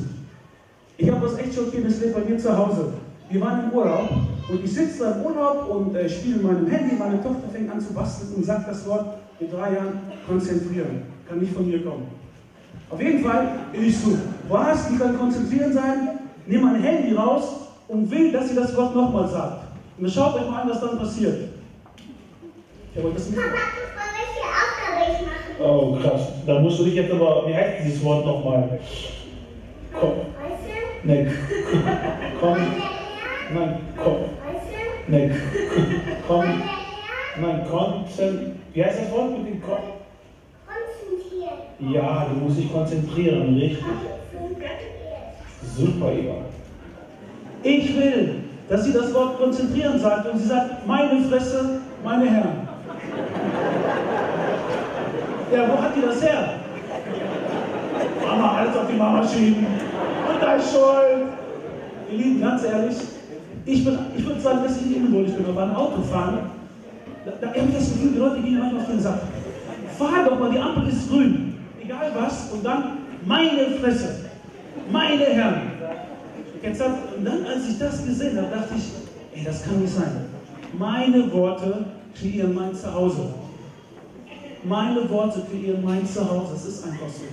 Ich 0.96 1.10
habe 1.10 1.26
was 1.26 1.38
echt 1.38 1.54
schockierendes 1.54 2.00
erlebt 2.00 2.16
bei 2.16 2.30
mir 2.30 2.38
zu 2.38 2.56
Hause. 2.56 2.92
Wir 3.30 3.40
waren 3.40 3.64
im 3.64 3.72
Urlaub 3.72 4.10
und 4.48 4.64
ich 4.64 4.72
sitze 4.72 5.04
da 5.04 5.12
im 5.12 5.22
Urlaub 5.22 5.68
und 5.70 5.94
äh, 5.96 6.08
spiele 6.08 6.36
mit 6.36 6.44
meinem 6.44 6.66
Handy. 6.66 6.96
Meine 6.96 7.22
Tochter 7.22 7.48
fängt 7.52 7.70
an 7.70 7.80
zu 7.80 7.94
basteln 7.94 8.34
und 8.36 8.44
sagt 8.44 8.68
das 8.68 8.86
Wort 8.86 9.18
in 9.40 9.50
drei 9.50 9.72
Jahren 9.74 10.00
konzentrieren. 10.26 11.02
Kann 11.28 11.38
nicht 11.38 11.54
von 11.54 11.66
mir 11.66 11.82
kommen. 11.82 12.06
Auf 12.90 13.00
jeden 13.00 13.24
Fall, 13.24 13.48
ich 13.72 13.98
so, 13.98 14.18
was, 14.48 14.88
die 14.88 14.98
kann 14.98 15.18
konzentrieren 15.18 15.72
sein? 15.72 16.18
Nehme 16.46 16.66
mein 16.66 16.82
Handy 16.82 17.14
raus 17.14 17.68
und 17.88 18.10
will, 18.10 18.30
dass 18.30 18.50
sie 18.50 18.54
das 18.54 18.76
Wort 18.76 18.94
nochmal 18.94 19.28
sagt. 19.28 19.64
Und 19.96 20.04
dann 20.04 20.12
schaut 20.12 20.34
euch 20.34 20.50
mal 20.50 20.62
an, 20.62 20.70
was 20.70 20.80
dann 20.80 20.98
passiert. 20.98 21.48
Ich 22.94 23.02
habe 23.02 23.12
das 23.14 23.30
mit. 23.30 23.38
Papa, 23.38 23.50
welche 24.12 24.44
Aufgabe 24.44 25.12
ich 25.12 25.26
mache? 25.26 25.70
Oh, 25.70 25.96
krass. 25.96 26.28
Da 26.46 26.60
musst 26.60 26.78
du 26.78 26.84
dich 26.84 26.94
jetzt 26.94 27.12
aber, 27.12 27.48
wie 27.48 27.54
heißt 27.54 27.84
dieses 27.84 28.04
Wort 28.04 28.26
nochmal? 28.26 28.78
Komm. 29.98 30.12
Nee. 31.04 31.26
Komm. 32.40 32.56
Nein, 33.54 33.80
komm. 34.02 34.16
Nein, 35.06 35.40
komm. 36.26 36.62
Nein, 37.36 37.66
konzentrieren. 37.70 38.60
Wie 38.72 38.84
heißt 38.84 39.00
das 39.00 39.12
Wort 39.12 39.38
mit 39.38 39.46
dem 39.46 39.62
Kopf? 39.62 39.84
Konzentrieren. 40.66 41.92
Ja, 41.94 42.26
du 42.28 42.40
musst 42.40 42.58
dich 42.58 42.72
konzentrieren, 42.72 43.54
richtig? 43.54 43.84
Super, 45.76 46.12
Eva. 46.12 46.34
Ich 47.62 47.96
will, 47.96 48.40
dass 48.68 48.84
sie 48.84 48.92
das 48.92 49.14
Wort 49.14 49.38
konzentrieren 49.38 50.00
sagt 50.00 50.26
und 50.26 50.38
sie 50.38 50.48
sagt, 50.48 50.84
meine 50.86 51.20
Fresse, 51.22 51.80
meine 52.02 52.28
Herren. 52.28 52.68
Ja, 55.52 55.68
wo 55.68 55.80
hat 55.80 55.94
die 55.96 56.00
das 56.00 56.22
her? 56.22 56.54
Mama, 58.26 58.56
alles 58.56 58.76
auf 58.76 58.88
die 58.90 58.96
Mama 58.96 59.26
schieben. 59.26 59.66
Und 60.28 60.42
ist 60.56 60.72
schuld. 60.72 61.28
Ihr 62.10 62.18
Lieben, 62.18 62.40
ganz 62.40 62.64
ehrlich, 62.64 63.13
ich, 63.66 63.84
bin, 63.84 63.98
ich 64.16 64.26
würde 64.26 64.40
sagen, 64.40 64.64
dass 64.64 64.80
ich 64.80 64.96
ungeduldig 64.96 65.34
bin, 65.34 65.44
aber 65.46 65.54
beim 65.54 65.74
Autofahren, 65.74 66.38
da, 67.24 67.32
da 67.40 67.46
habe 67.48 67.58
ich 67.68 67.74
das 67.74 67.92
Gefühl, 67.92 68.12
die 68.12 68.18
Leute 68.18 68.42
gehen 68.42 68.58
manchmal 68.58 68.82
auf 68.82 68.88
den 68.88 69.00
Sack. 69.00 69.20
Fahr 69.98 70.24
doch 70.28 70.38
mal, 70.38 70.50
die 70.50 70.58
Ampel 70.58 70.88
ist 70.88 71.08
grün. 71.08 71.54
Egal 71.82 72.12
was. 72.14 72.50
Und 72.52 72.64
dann 72.64 72.98
meine 73.24 73.78
Fresse. 73.80 74.30
Meine 74.90 75.24
Herren. 75.24 75.62
Jetzt 76.62 76.82
und 76.82 77.24
dann, 77.24 77.46
als 77.46 77.68
ich 77.68 77.78
das 77.78 78.04
gesehen 78.04 78.36
habe, 78.38 78.48
dachte 78.48 78.74
ich, 78.76 79.38
ey, 79.38 79.44
das 79.44 79.64
kann 79.64 79.80
nicht 79.80 79.94
sein. 79.94 80.26
Meine 80.78 81.30
Worte 81.32 81.84
kreieren 82.18 82.54
mein 82.54 82.74
Zuhause. 82.74 83.34
Meine 84.64 85.08
Worte 85.10 85.42
kreieren 85.50 85.84
mein 85.84 86.06
Zuhause. 86.06 86.54
Das 86.54 86.64
ist 86.66 86.84
einfach 86.84 87.08
so. 87.08 87.24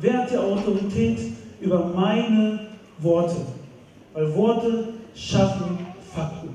Wer 0.00 0.18
hat 0.18 0.30
die 0.30 0.38
Autorität 0.38 1.18
über 1.60 1.92
meine 1.94 2.60
Worte? 2.98 3.36
Weil 4.12 4.34
Worte 4.34 4.93
schaffen 5.14 5.78
Fakten. 6.14 6.50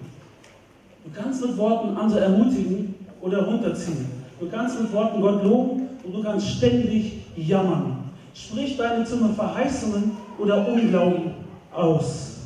Du 1.04 1.12
kannst 1.12 1.42
mit 1.46 1.58
Worten 1.58 1.98
andere 1.98 2.22
ermutigen 2.22 2.96
oder 3.22 3.46
runterziehen. 3.46 4.08
Du 4.40 4.48
kannst 4.50 4.80
mit 4.80 4.92
Worten 4.94 5.22
Gott 5.22 5.44
loben 5.44 5.90
und 6.04 6.14
du 6.14 6.24
kannst 6.24 6.48
ständig 6.48 7.22
jammern. 7.36 8.04
Sprich 8.34 8.78
deine 8.78 9.04
Zunge 9.06 9.34
Verheißungen 9.34 10.12
oder 10.38 10.68
Unglauben 10.68 11.32
aus. 11.74 12.38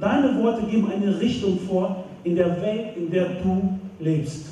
Deine 0.00 0.42
Worte 0.42 0.62
geben 0.66 0.90
eine 0.90 1.18
Richtung 1.18 1.58
vor 1.60 2.04
in 2.22 2.36
der 2.36 2.60
Welt, 2.60 2.96
in 2.96 3.10
der 3.10 3.26
du 3.42 3.78
lebst. 3.98 4.46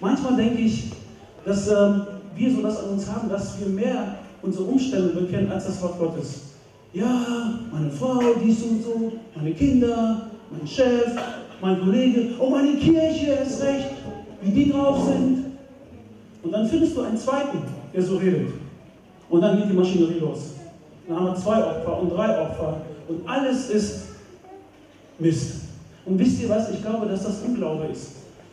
Manchmal 0.00 0.36
denke 0.36 0.62
ich, 0.62 0.92
dass 1.44 1.68
ähm, 1.68 2.02
wir 2.36 2.54
so 2.54 2.62
das 2.62 2.84
an 2.84 2.90
uns 2.90 3.10
haben, 3.10 3.28
dass 3.28 3.58
wir 3.60 3.68
mehr 3.68 4.16
unsere 4.42 4.64
Umstände 4.64 5.08
bekennen 5.08 5.50
als 5.50 5.66
das 5.66 5.82
Wort 5.82 5.98
Gottes. 5.98 6.49
Ja, 6.92 7.60
meine 7.70 7.90
Frau, 7.90 8.18
dies 8.44 8.62
und 8.64 8.82
so, 8.82 9.12
meine 9.36 9.52
Kinder, 9.52 10.22
mein 10.50 10.66
Chef, 10.66 11.14
mein 11.60 11.80
Kollege, 11.80 12.30
oh 12.40 12.50
meine 12.50 12.76
Kirche 12.78 13.32
ist 13.44 13.62
recht, 13.62 13.90
wie 14.42 14.50
die 14.50 14.72
drauf 14.72 15.06
sind. 15.06 15.44
Und 16.42 16.50
dann 16.50 16.66
findest 16.66 16.96
du 16.96 17.02
einen 17.02 17.16
zweiten, 17.16 17.58
der 17.94 18.02
so 18.02 18.16
redet. 18.16 18.48
Und 19.28 19.40
dann 19.40 19.58
geht 19.58 19.70
die 19.70 19.74
Maschinerie 19.74 20.18
los. 20.18 20.54
Dann 21.06 21.16
haben 21.16 21.26
wir 21.26 21.34
zwei 21.36 21.64
Opfer 21.64 22.00
und 22.00 22.10
drei 22.10 22.40
Opfer 22.40 22.80
und 23.06 23.28
alles 23.28 23.70
ist 23.70 24.08
Mist. 25.20 25.60
Und 26.04 26.18
wisst 26.18 26.42
ihr 26.42 26.48
was? 26.48 26.70
Ich 26.70 26.82
glaube, 26.82 27.06
dass 27.06 27.22
das 27.22 27.42
Unglaube 27.42 27.84
ist. 27.92 28.12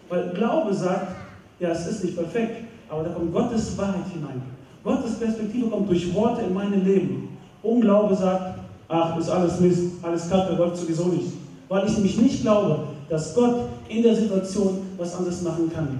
Weil 0.10 0.30
Glaube 0.36 0.74
sagt, 0.76 1.16
ja, 1.60 1.70
es 1.70 1.88
ist 1.88 2.04
nicht 2.04 2.16
perfekt, 2.16 2.66
aber 2.88 3.04
da 3.04 3.10
kommt 3.10 3.34
Gottes 3.34 3.76
Wahrheit 3.78 4.12
hinein. 4.14 4.44
Gottes 4.84 5.18
Perspektive 5.18 5.68
kommt 5.68 5.90
durch 5.90 6.14
Worte 6.14 6.42
in 6.42 6.54
mein 6.54 6.86
Leben. 6.86 7.37
Unglaube 7.68 8.16
sagt, 8.16 8.60
ach, 8.88 9.18
ist 9.18 9.30
alles 9.30 9.60
Mist, 9.60 9.84
alles 10.02 10.30
Kacke, 10.30 10.56
läuft 10.56 10.78
sowieso 10.78 11.06
nicht. 11.06 11.34
Weil 11.68 11.86
ich 11.86 11.94
nämlich 11.94 12.18
nicht 12.18 12.42
glaube, 12.42 12.80
dass 13.10 13.36
Gott 13.36 13.56
in 13.90 14.04
der 14.04 14.16
Situation 14.16 14.80
was 14.98 15.16
anderes 15.16 15.42
machen 15.42 15.72
kann. 15.74 16.00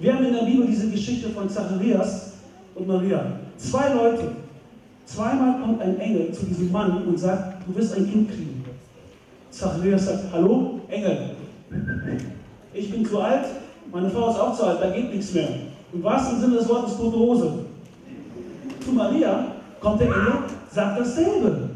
Wir 0.00 0.14
haben 0.14 0.24
in 0.24 0.32
der 0.32 0.42
Bibel 0.42 0.66
diese 0.66 0.88
Geschichte 0.88 1.28
von 1.30 1.48
Zacharias 1.48 2.32
und 2.74 2.88
Maria. 2.88 3.24
Zwei 3.56 3.92
Leute. 3.94 4.32
Zweimal 5.04 5.60
kommt 5.60 5.82
ein 5.82 5.98
Engel 5.98 6.32
zu 6.32 6.46
diesem 6.46 6.72
Mann 6.72 7.04
und 7.06 7.18
sagt, 7.18 7.68
du 7.68 7.74
wirst 7.76 7.94
ein 7.94 8.10
Kind 8.10 8.30
kriegen. 8.30 8.64
Zacharias 9.50 10.06
sagt, 10.06 10.24
hallo, 10.32 10.80
Engel. 10.88 11.30
Ich 12.72 12.90
bin 12.90 13.04
zu 13.04 13.20
alt, 13.20 13.44
meine 13.92 14.08
Frau 14.08 14.30
ist 14.30 14.38
auch 14.38 14.56
zu 14.56 14.64
alt, 14.64 14.78
da 14.80 14.90
geht 14.90 15.12
nichts 15.12 15.34
mehr. 15.34 15.48
Im 15.92 16.02
wahrsten 16.02 16.40
Sinne 16.40 16.56
des 16.56 16.68
Wortes 16.68 16.96
tote 16.96 17.18
Hose. 17.18 17.52
Zu 18.82 18.92
Maria 18.92 19.46
kommt 19.80 20.00
der 20.00 20.06
Engel, 20.06 20.32
sagt 20.72 21.00
dasselbe. 21.00 21.70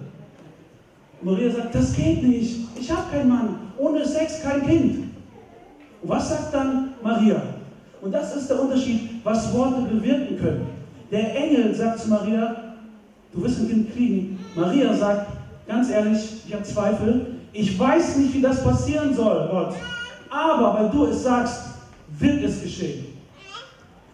Maria 1.23 1.51
sagt, 1.51 1.75
das 1.75 1.95
geht 1.95 2.23
nicht. 2.23 2.67
Ich 2.79 2.91
habe 2.91 3.11
keinen 3.11 3.29
Mann. 3.29 3.59
Ohne 3.79 4.07
Sex 4.07 4.43
kein 4.43 4.67
Kind. 4.67 4.97
Und 6.03 6.09
was 6.09 6.29
sagt 6.29 6.55
dann 6.55 6.95
Maria? 7.03 7.43
Und 8.01 8.13
das 8.13 8.37
ist 8.37 8.49
der 8.49 8.61
Unterschied, 8.61 9.25
was 9.25 9.53
Worte 9.53 9.83
bewirken 9.83 10.39
können. 10.39 10.67
Der 11.11 11.35
Engel 11.35 11.75
sagt 11.75 12.01
zu 12.01 12.09
Maria, 12.09 12.75
du 13.33 13.43
wirst 13.43 13.61
ein 13.61 13.69
Kind 13.69 13.95
kriegen. 13.95 14.39
Maria 14.55 14.93
sagt, 14.95 15.27
ganz 15.67 15.91
ehrlich, 15.91 16.43
ich 16.47 16.53
habe 16.53 16.63
Zweifel. 16.63 17.27
Ich 17.53 17.79
weiß 17.79 18.19
nicht, 18.19 18.35
wie 18.35 18.43
das 18.43 18.63
passieren 18.63 19.15
soll, 19.15 19.49
Gott. 19.51 19.75
Aber 20.31 20.75
weil 20.75 20.91
du 20.91 21.07
es 21.07 21.23
sagst, 21.23 21.63
wird 22.19 22.45
es 22.45 22.63
geschehen. 22.63 23.07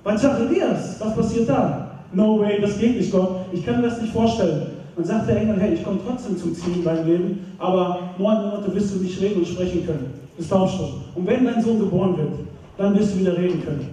Bei 0.05 0.16
Zacharias, 0.16 0.97
was 1.01 1.14
passiert 1.14 1.49
da? 1.49 1.90
No 2.12 2.40
way, 2.40 2.61
das 2.61 2.79
geht 2.79 2.97
nicht, 2.97 3.11
Gott. 3.11 3.47
Ich 3.53 3.64
kann 3.64 3.81
mir 3.81 3.88
das 3.88 4.01
nicht 4.01 4.12
vorstellen. 4.12 4.72
Dann 4.96 5.05
sagt 5.05 5.28
der 5.28 5.40
Engel, 5.40 5.59
hey, 5.59 5.74
ich 5.74 5.83
komme 5.83 6.00
trotzdem 6.07 6.37
zum 6.37 6.55
Ziel 6.55 6.74
in 6.76 6.85
deinem 6.85 7.07
Leben, 7.07 7.55
aber 7.59 8.11
neun 8.18 8.42
Monate 8.42 8.74
wirst 8.74 8.94
du 8.94 8.98
nicht 8.98 9.20
reden 9.20 9.40
und 9.40 9.48
sprechen 9.48 9.87
können. 9.87 10.12
Das 10.37 10.48
glaubst 10.48 10.78
du. 10.78 10.85
Und 11.14 11.26
wenn 11.26 11.44
dein 11.44 11.62
Sohn 11.62 11.78
geboren 11.78 12.16
wird, 12.16 12.33
dann 12.76 12.98
wirst 12.98 13.14
du 13.14 13.20
wieder 13.20 13.37
reden 13.37 13.62
können. 13.62 13.88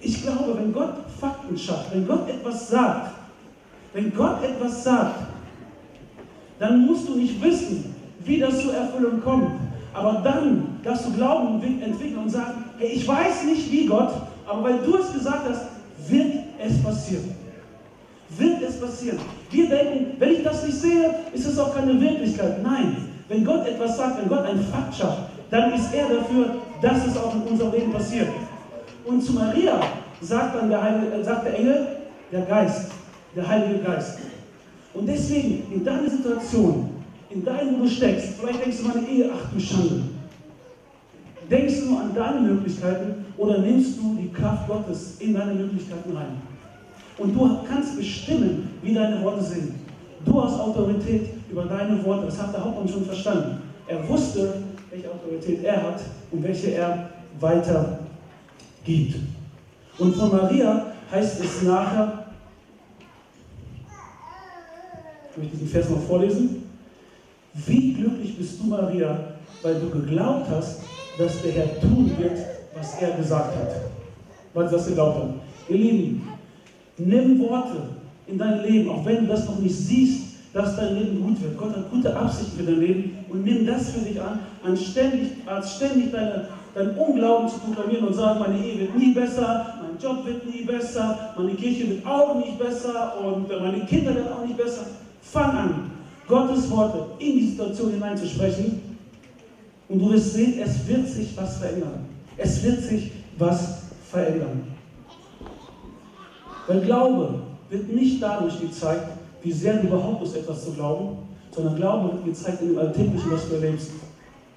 Ich 0.00 0.22
glaube, 0.22 0.56
wenn 0.58 0.72
Gott 0.72 0.94
Fakten 1.20 1.56
schafft, 1.56 1.94
wenn 1.94 2.06
Gott 2.06 2.28
etwas 2.28 2.68
sagt, 2.68 3.12
wenn 3.92 4.12
Gott 4.14 4.42
etwas 4.42 4.84
sagt, 4.84 5.20
dann 6.58 6.86
musst 6.86 7.08
du 7.08 7.16
nicht 7.16 7.42
wissen, 7.42 7.94
wie 8.24 8.38
das 8.38 8.62
zur 8.62 8.74
Erfüllung 8.74 9.20
kommt. 9.22 9.50
Aber 9.92 10.20
dann 10.22 10.78
darfst 10.82 11.06
du 11.06 11.12
Glauben 11.12 11.62
entwickeln 11.62 12.18
und 12.18 12.30
sagen, 12.30 12.64
hey, 12.78 12.88
ich 12.88 13.08
weiß 13.08 13.44
nicht 13.44 13.70
wie 13.72 13.86
Gott, 13.86 14.12
aber 14.46 14.64
weil 14.64 14.78
du 14.78 14.96
es 14.96 15.12
gesagt 15.12 15.48
hast, 15.48 15.62
wird 16.08 16.34
es 16.58 16.82
passieren. 16.82 17.45
Wird 18.30 18.62
es 18.62 18.80
passieren. 18.80 19.18
Wir 19.50 19.68
denken, 19.68 20.16
wenn 20.18 20.32
ich 20.32 20.42
das 20.42 20.64
nicht 20.64 20.78
sehe, 20.78 21.14
ist 21.32 21.46
es 21.46 21.58
auch 21.58 21.74
keine 21.74 22.00
Wirklichkeit. 22.00 22.62
Nein, 22.62 22.96
wenn 23.28 23.44
Gott 23.44 23.66
etwas 23.66 23.96
sagt, 23.96 24.20
wenn 24.20 24.28
Gott 24.28 24.44
einen 24.44 24.64
Fakt 24.64 24.94
schafft, 24.94 25.22
dann 25.50 25.72
ist 25.72 25.94
er 25.94 26.08
dafür, 26.08 26.56
dass 26.82 27.06
es 27.06 27.16
auch 27.16 27.34
in 27.34 27.42
unserem 27.42 27.72
Leben 27.72 27.92
passiert. 27.92 28.28
Und 29.04 29.22
zu 29.22 29.32
Maria 29.32 29.80
sagt 30.20 30.56
dann 30.56 30.68
der, 30.68 30.82
Heilige, 30.82 31.12
äh, 31.12 31.24
sagt 31.24 31.46
der 31.46 31.58
Engel, 31.58 31.86
der 32.32 32.42
Geist, 32.42 32.90
der 33.34 33.46
Heilige 33.46 33.78
Geist. 33.84 34.18
Und 34.92 35.06
deswegen, 35.06 35.72
in 35.72 35.84
deiner 35.84 36.10
Situation, 36.10 36.90
in 37.30 37.44
deinem, 37.44 37.78
wo 37.78 37.84
du 37.84 37.88
steckst, 37.88 38.40
vielleicht 38.40 38.64
denkst 38.64 38.78
du 38.78 38.88
meine 38.88 39.06
Ehe, 39.06 39.30
ach 39.32 39.52
du 39.52 39.60
Schande. 39.60 40.02
Denkst 41.48 41.80
du 41.80 41.90
nur 41.90 42.00
an 42.00 42.14
deine 42.14 42.40
Möglichkeiten 42.40 43.26
oder 43.36 43.58
nimmst 43.58 43.98
du 43.98 44.16
die 44.20 44.32
Kraft 44.32 44.66
Gottes 44.66 45.16
in 45.20 45.34
deine 45.34 45.54
Möglichkeiten 45.54 46.16
rein? 46.16 46.42
Und 47.18 47.34
du 47.34 47.58
kannst 47.66 47.96
bestimmen, 47.96 48.68
wie 48.82 48.94
deine 48.94 49.22
Worte 49.22 49.42
sind. 49.42 49.72
Du 50.24 50.42
hast 50.42 50.58
Autorität 50.60 51.30
über 51.50 51.64
deine 51.64 52.04
Worte. 52.04 52.26
Das 52.26 52.40
hat 52.40 52.52
der 52.52 52.64
Hauptmann 52.64 52.88
schon 52.88 53.04
verstanden. 53.04 53.62
Er 53.86 54.06
wusste, 54.08 54.62
welche 54.90 55.10
Autorität 55.10 55.64
er 55.64 55.82
hat 55.82 56.00
und 56.30 56.42
welche 56.42 56.72
er 56.72 57.10
weitergibt. 57.40 59.16
Und 59.98 60.14
von 60.14 60.30
Maria 60.30 60.92
heißt 61.10 61.40
es 61.42 61.62
nachher, 61.62 62.26
ich 65.30 65.36
möchte 65.42 65.56
diesen 65.56 65.68
Vers 65.68 65.90
mal 65.90 66.00
vorlesen. 66.00 66.64
Wie 67.54 67.94
glücklich 67.94 68.36
bist 68.36 68.60
du, 68.60 68.66
Maria, 68.66 69.18
weil 69.62 69.80
du 69.80 69.88
geglaubt 69.90 70.48
hast, 70.50 70.80
dass 71.18 71.42
der 71.42 71.52
Herr 71.52 71.80
tun 71.80 72.10
wird, 72.18 72.38
was 72.74 73.00
er 73.00 73.12
gesagt 73.12 73.56
hat. 73.56 73.70
Weil 74.52 74.68
sie 74.68 74.74
das 74.74 74.86
geglaubt 74.86 75.18
haben. 75.18 75.34
Ihr 75.68 75.76
Lieben, 75.76 76.28
Nimm 76.98 77.38
Worte 77.40 77.76
in 78.26 78.38
dein 78.38 78.62
Leben, 78.62 78.90
auch 78.90 79.04
wenn 79.04 79.22
du 79.22 79.26
das 79.26 79.46
noch 79.46 79.58
nicht 79.58 79.74
siehst, 79.74 80.36
dass 80.52 80.76
dein 80.76 80.96
Leben 80.96 81.22
gut 81.22 81.42
wird. 81.42 81.58
Gott 81.58 81.72
hat 81.72 81.90
gute 81.90 82.16
Absichten 82.16 82.56
für 82.56 82.62
dein 82.62 82.80
Leben 82.80 83.26
und 83.28 83.44
nimm 83.44 83.66
das 83.66 83.90
für 83.90 84.00
dich 84.00 84.20
an, 84.20 84.38
als 84.62 84.82
ständig, 84.82 85.28
als 85.44 85.76
ständig 85.76 86.10
deine, 86.10 86.46
dein 86.74 86.96
Unglauben 86.96 87.46
zu 87.46 87.58
proklamieren 87.58 88.06
und 88.06 88.14
sagen, 88.14 88.38
meine 88.38 88.58
Ehe 88.58 88.80
wird 88.80 88.96
nie 88.96 89.12
besser, 89.12 89.74
mein 89.82 90.00
Job 90.00 90.24
wird 90.24 90.46
nie 90.46 90.62
besser, 90.62 91.34
meine 91.36 91.52
Kirche 91.52 91.90
wird 91.90 92.06
auch 92.06 92.34
nicht 92.36 92.58
besser 92.58 93.12
und 93.22 93.48
meine 93.48 93.84
Kinder 93.84 94.14
werden 94.14 94.32
auch 94.32 94.46
nicht 94.46 94.56
besser. 94.56 94.86
Fang 95.20 95.50
an, 95.50 95.90
Gottes 96.26 96.70
Worte 96.70 97.04
in 97.18 97.36
die 97.36 97.46
Situation 97.48 97.90
hineinzusprechen 97.90 98.80
und 99.88 100.00
du 100.00 100.10
wirst 100.10 100.32
sehen, 100.32 100.58
es 100.58 100.86
wird 100.86 101.06
sich 101.06 101.36
was 101.36 101.58
verändern. 101.58 102.06
Es 102.36 102.62
wird 102.62 102.80
sich 102.82 103.10
was 103.36 103.82
verändern. 104.10 104.75
Weil 106.66 106.80
Glaube 106.80 107.34
wird 107.70 107.92
nicht 107.92 108.22
dadurch 108.22 108.60
gezeigt, 108.60 109.08
wie 109.42 109.52
sehr 109.52 109.76
du 109.78 109.88
behauptest, 109.88 110.36
etwas 110.36 110.64
zu 110.64 110.72
glauben, 110.72 111.18
sondern 111.54 111.76
Glaube 111.76 112.12
wird 112.12 112.24
gezeigt 112.24 112.62
in 112.62 112.68
dem 112.68 112.78
Alltäglichen, 112.78 113.30
was 113.30 113.48
du 113.48 113.54
erlebst. 113.54 113.90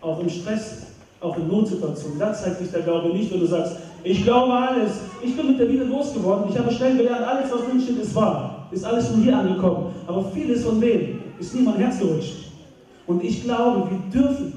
Auch 0.01 0.19
im 0.19 0.29
Stress, 0.29 0.87
auch 1.21 1.37
in 1.37 1.47
Notsituationen. 1.47 2.19
Da 2.19 2.33
zeigt 2.33 2.59
sich 2.59 2.71
der 2.71 2.81
Glaube 2.81 3.09
nicht, 3.09 3.31
wenn 3.31 3.41
du 3.41 3.45
sagst, 3.45 3.77
ich 4.03 4.23
glaube 4.23 4.53
alles. 4.53 4.91
Ich 5.21 5.35
bin 5.35 5.47
mit 5.47 5.59
der 5.59 5.65
Bibel 5.65 5.89
groß 5.89 6.13
geworden. 6.13 6.49
Ich 6.49 6.57
habe 6.57 6.71
schnell 6.71 6.97
gelernt, 6.97 7.27
alles, 7.27 7.51
was 7.51 7.65
drin 7.65 7.81
steht, 7.81 7.97
ist 7.97 8.15
wahr. 8.15 8.67
Ist 8.71 8.85
alles 8.85 9.07
von 9.07 9.21
hier 9.21 9.37
angekommen. 9.37 9.93
Aber 10.07 10.23
vieles 10.31 10.63
von 10.63 10.79
wem 10.79 11.21
ist 11.37 11.53
nie 11.53 11.61
mein 11.61 11.75
Herz 11.75 11.99
gerutscht. 11.99 12.51
Und 13.05 13.23
ich 13.23 13.43
glaube, 13.43 13.89
wir 13.89 14.21
dürfen 14.21 14.53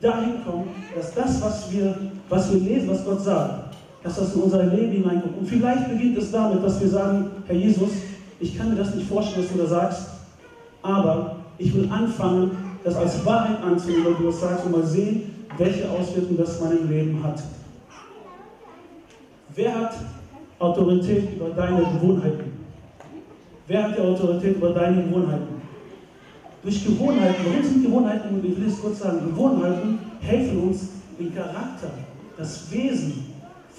dahin 0.00 0.44
kommen, 0.44 0.68
dass 0.94 1.14
das, 1.14 1.40
was 1.40 1.72
wir, 1.72 1.94
was 2.28 2.52
wir 2.52 2.60
lesen, 2.60 2.90
was 2.90 3.04
Gott 3.04 3.22
sagt, 3.22 3.61
dass 4.02 4.16
das 4.16 4.34
in 4.34 4.42
unser 4.42 4.64
Leben 4.64 4.92
hineinkommt. 4.92 5.38
Und 5.38 5.46
vielleicht 5.46 5.88
beginnt 5.88 6.18
es 6.18 6.32
damit, 6.32 6.62
dass 6.62 6.80
wir 6.80 6.88
sagen, 6.88 7.30
Herr 7.46 7.56
Jesus, 7.56 7.90
ich 8.40 8.56
kann 8.56 8.70
mir 8.70 8.76
das 8.76 8.94
nicht 8.94 9.08
vorstellen, 9.08 9.44
was 9.44 9.52
du 9.52 9.58
da 9.58 9.66
sagst, 9.66 10.08
aber 10.82 11.36
ich 11.58 11.74
will 11.74 11.88
anfangen, 11.90 12.50
das 12.82 12.96
als 12.96 13.24
Wahrheit 13.24 13.62
anzunehmen, 13.62 14.06
weil 14.06 14.14
du 14.14 14.24
das 14.24 14.40
sagst, 14.40 14.66
und 14.66 14.72
mal 14.72 14.84
sehen, 14.84 15.46
welche 15.56 15.88
Auswirkungen 15.88 16.38
das 16.38 16.58
in 16.58 16.68
meinem 16.68 16.90
Leben 16.90 17.22
hat. 17.22 17.40
Wer 19.54 19.74
hat 19.74 19.94
Autorität 20.58 21.34
über 21.36 21.50
deine 21.50 21.78
Gewohnheiten? 21.78 22.52
Wer 23.68 23.84
hat 23.84 23.96
die 23.96 24.02
Autorität 24.02 24.56
über 24.56 24.70
deine 24.70 25.04
Gewohnheiten? 25.04 25.62
Durch 26.62 26.84
Gewohnheiten, 26.84 27.44
warum 27.44 27.62
sind 27.62 27.84
Gewohnheiten, 27.84 28.40
ich 28.42 28.56
will 28.56 28.66
es 28.66 28.80
kurz 28.80 29.00
sagen, 29.00 29.26
Gewohnheiten 29.26 29.98
helfen 30.20 30.60
uns, 30.62 30.88
den 31.18 31.34
Charakter, 31.34 31.90
das 32.36 32.70
Wesen 32.72 33.31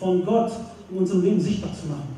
von 0.03 0.25
Gott 0.25 0.51
in 0.91 0.97
unserem 0.97 1.23
Leben 1.23 1.39
sichtbar 1.39 1.71
zu 1.73 1.87
machen. 1.87 2.13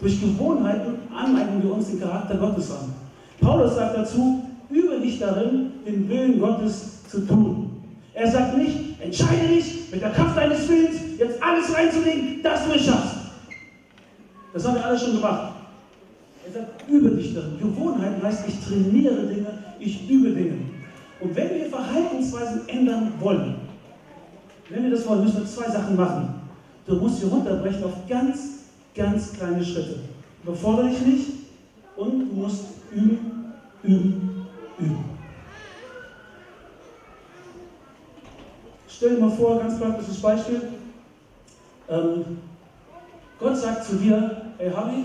Durch 0.00 0.20
Gewohnheiten 0.20 0.94
aneignen 1.12 1.62
wir 1.62 1.74
uns 1.74 1.88
den 1.88 2.00
Charakter 2.00 2.36
Gottes 2.36 2.70
an. 2.70 2.92
Paulus 3.40 3.74
sagt 3.74 3.96
dazu, 3.96 4.42
übe 4.70 5.00
dich 5.00 5.18
darin, 5.18 5.72
den 5.86 6.08
Willen 6.08 6.38
Gottes 6.38 7.02
zu 7.08 7.26
tun. 7.26 7.70
Er 8.12 8.30
sagt 8.30 8.58
nicht, 8.58 9.00
entscheide 9.00 9.48
dich 9.48 9.90
mit 9.90 10.02
der 10.02 10.10
Kraft 10.10 10.36
deines 10.36 10.68
Willens, 10.68 10.96
jetzt 11.18 11.42
alles 11.42 11.74
reinzulegen, 11.74 12.42
dass 12.42 12.66
du 12.66 12.72
es 12.72 12.84
schaffst. 12.84 13.16
Das 14.52 14.66
haben 14.66 14.74
wir 14.74 14.84
alle 14.84 14.98
schon 14.98 15.14
gemacht. 15.14 15.52
Er 16.46 16.52
sagt, 16.52 16.88
übe 16.88 17.10
dich 17.10 17.34
darin. 17.34 17.58
Gewohnheiten 17.58 18.22
heißt, 18.22 18.44
ich 18.48 18.64
trainiere 18.64 19.26
Dinge, 19.26 19.46
ich 19.78 20.08
übe 20.10 20.30
Dinge. 20.30 20.58
Und 21.20 21.34
wenn 21.34 21.50
wir 21.54 21.66
Verhaltensweisen 21.66 22.68
ändern 22.68 23.12
wollen, 23.20 23.54
wenn 24.68 24.82
wir 24.82 24.90
das 24.90 25.06
wollen, 25.06 25.24
müssen 25.24 25.38
wir 25.38 25.46
zwei 25.46 25.70
Sachen 25.70 25.96
machen. 25.96 26.37
Du 26.88 26.94
musst 26.94 27.20
sie 27.20 27.26
runterbrechen 27.26 27.84
auf 27.84 28.08
ganz, 28.08 28.60
ganz 28.94 29.34
kleine 29.34 29.62
Schritte. 29.62 30.00
Überfordere 30.42 30.88
dich 30.88 31.00
nicht 31.02 31.26
und 31.96 32.30
du 32.30 32.34
musst 32.34 32.64
üben, 32.90 33.52
üben, 33.82 34.46
üben. 34.78 35.04
Stell 38.88 39.16
dir 39.16 39.20
mal 39.20 39.30
vor, 39.30 39.58
ganz 39.58 39.78
praktisches 39.78 40.22
Beispiel. 40.22 40.62
Ähm, 41.90 42.38
Gott 43.38 43.56
sagt 43.58 43.84
zu 43.84 43.96
dir, 43.96 44.52
hey 44.56 44.70
Harry, 44.70 45.04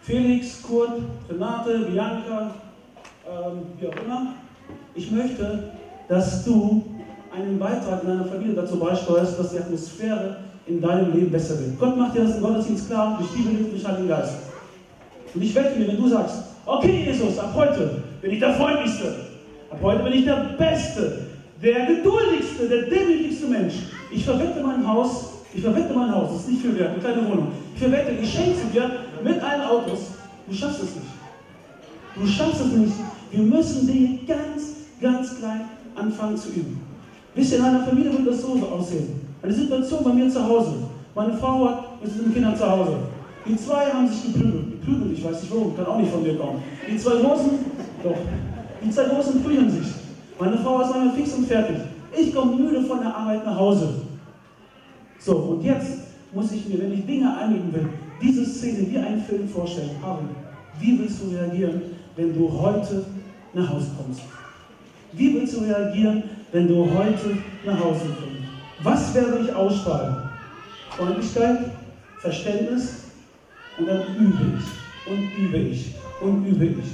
Felix, 0.00 0.62
Kurt, 0.62 1.02
Renate, 1.28 1.78
Bianca, 1.90 2.54
ähm, 3.28 3.66
wie 3.78 3.88
auch 3.88 3.96
immer, 4.02 4.34
ich 4.94 5.10
möchte, 5.10 5.72
dass 6.08 6.42
du 6.44 6.82
einen 7.36 7.58
Beitrag 7.58 8.02
in 8.02 8.08
deiner 8.08 8.24
Familie 8.24 8.54
dazu 8.54 8.78
beisteuerst, 8.78 9.38
dass 9.38 9.52
die 9.52 9.58
Atmosphäre 9.58 10.36
in 10.66 10.80
deinem 10.80 11.14
Leben 11.14 11.30
besser 11.30 11.58
wird. 11.60 11.78
Gott 11.78 11.96
macht 11.96 12.16
dir 12.16 12.24
das 12.24 12.36
im 12.36 12.42
Gottesdienst 12.42 12.88
klar, 12.88 13.18
durch 13.18 13.30
Bibel, 13.30 13.70
durch 13.70 13.86
Heiligen 13.86 14.08
Geist. 14.08 14.34
Und 15.34 15.42
ich 15.42 15.54
wette 15.54 15.78
mir, 15.78 15.88
wenn 15.88 15.96
du 15.96 16.08
sagst, 16.08 16.36
okay 16.64 17.04
Jesus, 17.06 17.38
ab 17.38 17.52
heute 17.54 18.02
bin 18.20 18.32
ich 18.32 18.40
der 18.40 18.54
Freundlichste, 18.54 19.14
ab 19.70 19.78
heute 19.82 20.02
bin 20.02 20.12
ich 20.14 20.24
der 20.24 20.56
Beste, 20.58 21.18
der 21.62 21.86
geduldigste, 21.86 22.68
der 22.68 22.82
demütigste 22.82 23.46
Mensch. 23.46 23.74
Ich 24.10 24.24
verwette 24.24 24.62
mein 24.62 24.86
Haus, 24.86 25.32
ich 25.54 25.62
verwette 25.62 25.94
mein 25.94 26.14
Haus, 26.14 26.32
das 26.32 26.40
ist 26.42 26.48
nicht 26.48 26.62
viel 26.62 26.78
wert, 26.78 26.92
eine 26.92 27.00
kleine 27.00 27.28
Wohnung. 27.28 27.48
Ich 27.74 27.80
verwette, 27.80 28.12
ich 28.20 28.32
schenke 28.32 28.66
dir 28.72 28.90
mit 29.22 29.42
allen 29.42 29.62
Autos. 29.62 30.12
Du 30.48 30.54
schaffst 30.54 30.82
es 30.82 30.94
nicht. 30.94 31.06
Du 32.14 32.26
schaffst 32.26 32.60
es 32.60 32.72
nicht. 32.72 32.94
Wir 33.30 33.42
müssen 33.42 33.86
Dinge 33.86 34.18
ganz, 34.26 34.74
ganz 35.00 35.38
klein 35.38 35.62
anfangen 35.94 36.36
zu 36.36 36.48
üben. 36.50 36.85
Wisst 37.36 37.52
ihr, 37.52 37.58
in 37.58 37.64
einer 37.64 37.84
Familie 37.84 38.12
wird 38.12 38.26
das 38.26 38.40
so 38.40 38.48
aussehen. 38.48 39.20
Eine 39.42 39.52
Situation 39.52 40.02
bei 40.02 40.12
mir 40.12 40.28
zu 40.30 40.42
Hause. 40.42 40.72
Meine 41.14 41.34
Frau 41.34 41.68
hat 41.68 42.02
mit 42.02 42.18
den 42.18 42.32
Kindern 42.32 42.56
zu 42.56 42.68
Hause. 42.68 42.96
Die 43.46 43.56
zwei 43.56 43.90
haben 43.92 44.08
sich 44.08 44.32
geprügelt. 44.32 44.80
Geprügelt, 44.80 45.18
ich 45.18 45.24
weiß 45.24 45.42
nicht 45.42 45.54
warum, 45.54 45.76
kann 45.76 45.86
auch 45.86 45.98
nicht 45.98 46.10
von 46.10 46.22
mir 46.22 46.36
kommen. 46.36 46.62
Die 46.90 46.96
zwei 46.96 47.16
Großen, 47.16 47.50
doch, 48.02 48.16
die 48.82 48.90
zwei 48.90 49.04
Großen 49.04 49.42
prügeln 49.42 49.70
sich. 49.70 49.92
Meine 50.40 50.56
Frau 50.58 50.80
ist 50.80 50.92
einmal 50.92 51.14
fix 51.14 51.34
und 51.34 51.46
fertig. 51.46 51.76
Ich 52.18 52.34
komme 52.34 52.56
müde 52.56 52.82
von 52.82 53.00
der 53.00 53.14
Arbeit 53.14 53.44
nach 53.44 53.58
Hause. 53.58 53.88
So, 55.18 55.36
und 55.36 55.62
jetzt 55.62 55.98
muss 56.32 56.52
ich 56.52 56.66
mir, 56.68 56.80
wenn 56.80 56.92
ich 56.92 57.04
Dinge 57.04 57.36
annehmen 57.36 57.72
will, 57.72 57.88
diese 58.22 58.46
Szene 58.46 58.86
wie 58.90 58.98
einen 58.98 59.22
Film 59.22 59.46
vorstellen. 59.46 59.90
Harry, 60.02 60.24
wie 60.80 60.98
willst 60.98 61.22
du 61.22 61.36
reagieren, 61.36 61.82
wenn 62.16 62.34
du 62.34 62.50
heute 62.50 63.04
nach 63.52 63.68
Hause 63.68 63.88
kommst? 63.96 64.22
Wie 65.16 65.34
willst 65.34 65.56
du 65.56 65.60
reagieren, 65.60 66.22
wenn 66.52 66.68
du 66.68 66.84
heute 66.92 67.38
nach 67.64 67.80
Hause 67.80 68.00
kommst? 68.00 68.36
Was 68.82 69.14
werde 69.14 69.38
ich 69.42 69.54
ausstrahlen? 69.54 70.16
Freundlichkeit, 70.90 71.70
Verständnis 72.18 73.04
und 73.78 73.86
dann 73.88 74.02
übe 74.18 74.42
ich 74.58 75.10
und 75.10 75.44
übe 75.44 75.56
ich 75.56 75.94
und 76.20 76.46
übe 76.46 76.66
ich. 76.66 76.86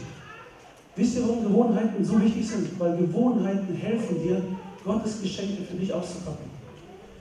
Wisst 0.94 1.16
ihr, 1.16 1.22
warum 1.22 1.42
Gewohnheiten 1.42 2.04
so 2.04 2.20
wichtig 2.22 2.46
sind? 2.46 2.78
Weil 2.78 2.96
Gewohnheiten 2.96 3.74
helfen 3.74 4.22
dir, 4.22 4.40
Gottes 4.84 5.20
Geschenke 5.20 5.62
für 5.62 5.76
dich 5.76 5.92
auszupacken. 5.92 6.50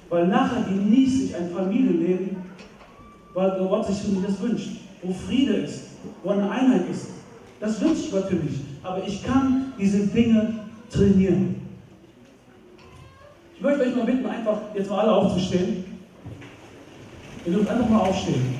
Weil 0.10 0.28
nachher 0.28 0.64
genieße 0.64 1.26
ich 1.26 1.36
ein 1.36 1.50
Familienleben, 1.52 2.36
weil 3.34 3.58
Gott 3.60 3.88
sich 3.88 3.98
für 3.98 4.12
mich 4.12 4.26
das 4.26 4.40
wünscht. 4.42 4.70
Wo 5.02 5.14
Friede 5.14 5.54
ist, 5.54 5.86
wo 6.24 6.30
eine 6.30 6.50
Einheit 6.50 6.84
ist. 6.92 7.08
Das 7.60 7.82
wünsche 7.82 8.02
ich 8.02 8.14
natürlich. 8.14 8.60
Aber 8.84 9.08
ich 9.08 9.24
kann 9.24 9.74
diese 9.80 10.06
Dinge 10.08 10.61
trainieren. 10.92 11.56
Ich 13.56 13.62
möchte 13.62 13.82
euch 13.82 13.96
mal 13.96 14.06
bitten, 14.06 14.26
einfach 14.26 14.58
jetzt 14.76 14.90
mal 14.90 15.00
alle 15.00 15.14
aufzustehen. 15.14 15.86
Ihr 17.46 17.54
dürft 17.54 17.70
einfach 17.70 17.90
mal 17.90 18.00
aufstehen. 18.02 18.56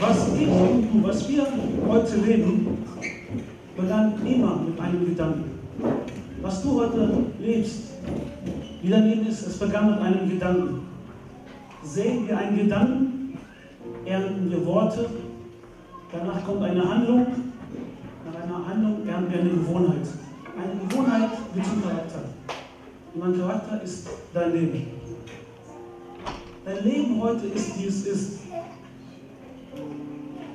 Was 0.00 0.28
ich 0.34 0.48
und 0.48 0.88
du, 0.92 1.08
was 1.08 1.28
wir 1.28 1.46
heute 1.88 2.16
leben, 2.16 2.84
begann 3.76 4.14
immer 4.26 4.56
mit 4.56 4.80
einem 4.80 5.06
Gedanken. 5.06 5.44
Was 6.42 6.62
du 6.62 6.80
heute 6.80 7.24
lebst, 7.40 7.94
wie 8.82 8.90
dein 8.90 9.08
Leben 9.08 9.26
ist, 9.26 9.46
es 9.46 9.58
begann 9.58 9.90
mit 9.90 10.00
einem 10.00 10.28
Gedanken. 10.28 10.80
Sehen 11.82 12.28
wir 12.28 12.38
einen 12.38 12.56
Gedanken, 12.56 13.38
ernten 14.04 14.50
wir 14.50 14.64
Worte, 14.66 15.06
danach 16.12 16.44
kommt 16.44 16.62
eine 16.62 16.88
Handlung, 16.88 17.26
nach 18.26 18.42
einer 18.42 18.68
Handlung 18.68 18.87
eine 19.34 19.50
Gewohnheit. 19.50 20.06
Eine 20.56 20.88
Gewohnheit 20.88 21.30
wird 21.54 21.66
zum 21.66 21.82
Charakter. 21.82 22.24
Und 23.14 23.20
mein 23.20 23.38
Charakter 23.38 23.82
ist 23.82 24.08
dein 24.32 24.52
Leben. 24.52 24.86
Dein 26.64 26.84
Leben 26.84 27.20
heute 27.20 27.46
ist, 27.46 27.78
wie 27.78 27.86
es 27.86 28.06
ist. 28.06 28.38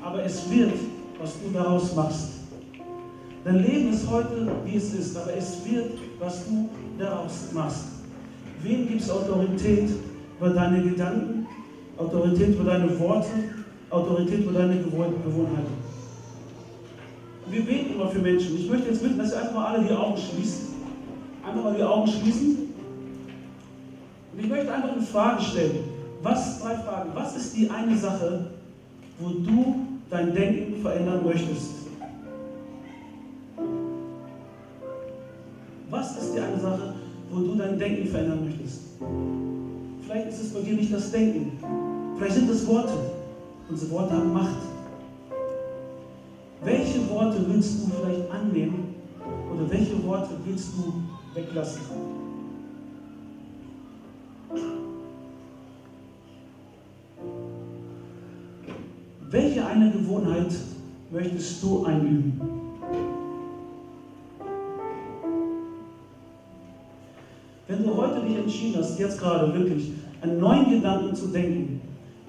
Aber 0.02 0.24
es 0.24 0.50
wird, 0.50 0.74
was 1.20 1.34
du 1.42 1.50
daraus 1.54 1.96
machst. 1.96 2.30
Dein 3.44 3.64
Leben 3.64 3.92
ist 3.92 4.10
heute, 4.10 4.48
wie 4.66 4.78
es 4.78 4.94
ist, 4.94 5.18
aber 5.18 5.36
es 5.36 5.66
wird, 5.66 5.92
was 6.20 6.46
du 6.46 6.70
daraus 6.98 7.52
machst. 7.54 7.86
Wem 8.62 8.88
gibt 8.88 9.02
es 9.02 9.10
Autorität 9.10 9.90
über 10.40 10.50
deine 10.52 10.82
Gedanken, 10.82 11.46
Autorität 11.98 12.56
über 12.56 12.64
deine 12.64 12.98
Worte, 13.00 13.30
Autorität 13.90 14.46
über 14.46 14.54
deine 14.60 14.78
Gewohnheiten? 14.78 15.73
Wir 17.50 17.66
beten 17.66 17.94
immer 17.94 18.08
für 18.08 18.20
Menschen. 18.20 18.58
Ich 18.58 18.70
möchte 18.70 18.90
jetzt 18.90 19.02
bitten, 19.02 19.18
dass 19.18 19.32
ihr 19.32 19.40
einfach 19.40 19.54
mal 19.54 19.76
alle 19.76 19.84
die 19.86 19.94
Augen 19.94 20.18
schließt. 20.18 20.62
Einfach 21.46 21.64
mal 21.64 21.76
die 21.76 21.84
Augen 21.84 22.08
schließen. 22.08 22.58
Und 24.34 24.40
ich 24.40 24.48
möchte 24.48 24.74
einfach 24.74 24.94
eine 24.94 25.02
Frage 25.02 25.42
stellen. 25.42 25.80
Was, 26.22 26.62
drei 26.62 26.76
Fragen. 26.76 27.12
Was 27.14 27.36
ist 27.36 27.56
die 27.56 27.70
eine 27.70 27.98
Sache, 27.98 28.48
wo 29.20 29.30
du 29.30 29.76
dein 30.10 30.34
Denken 30.34 30.82
verändern 30.82 31.22
möchtest? 31.26 31.72
Was 35.90 36.18
ist 36.18 36.34
die 36.34 36.40
eine 36.40 36.60
Sache, 36.60 36.96
wo 37.30 37.40
du 37.40 37.56
dein 37.56 37.78
Denken 37.78 38.08
verändern 38.08 38.46
möchtest? 38.46 38.82
Vielleicht 40.06 40.30
ist 40.30 40.42
es 40.42 40.54
bei 40.54 40.62
dir 40.62 40.74
nicht 40.74 40.94
das 40.94 41.12
Denken. 41.12 41.52
Vielleicht 42.18 42.36
sind 42.36 42.50
es 42.50 42.66
Worte. 42.68 42.94
Unsere 43.70 43.92
Worte 43.92 44.14
haben 44.14 44.34
Macht. 44.34 44.73
Welche 47.14 47.26
Worte 47.26 47.46
willst 47.48 47.80
du 47.80 47.92
vielleicht 47.92 48.32
annehmen 48.32 48.96
oder 49.54 49.70
welche 49.70 50.04
Worte 50.04 50.30
willst 50.46 50.70
du 50.76 50.94
weglassen? 51.40 51.82
Welche 59.30 59.66
eine 59.66 59.92
Gewohnheit 59.92 60.56
möchtest 61.12 61.62
du 61.62 61.86
einüben? 61.86 62.42
Wenn 67.68 67.84
du 67.84 67.96
heute 67.96 68.26
dich 68.26 68.38
entschieden 68.38 68.78
hast, 68.80 68.98
jetzt 68.98 69.20
gerade 69.20 69.54
wirklich 69.54 69.92
einen 70.22 70.40
neuen 70.40 70.68
Gedanken 70.68 71.16
zu 71.16 71.28
denken 71.28 71.80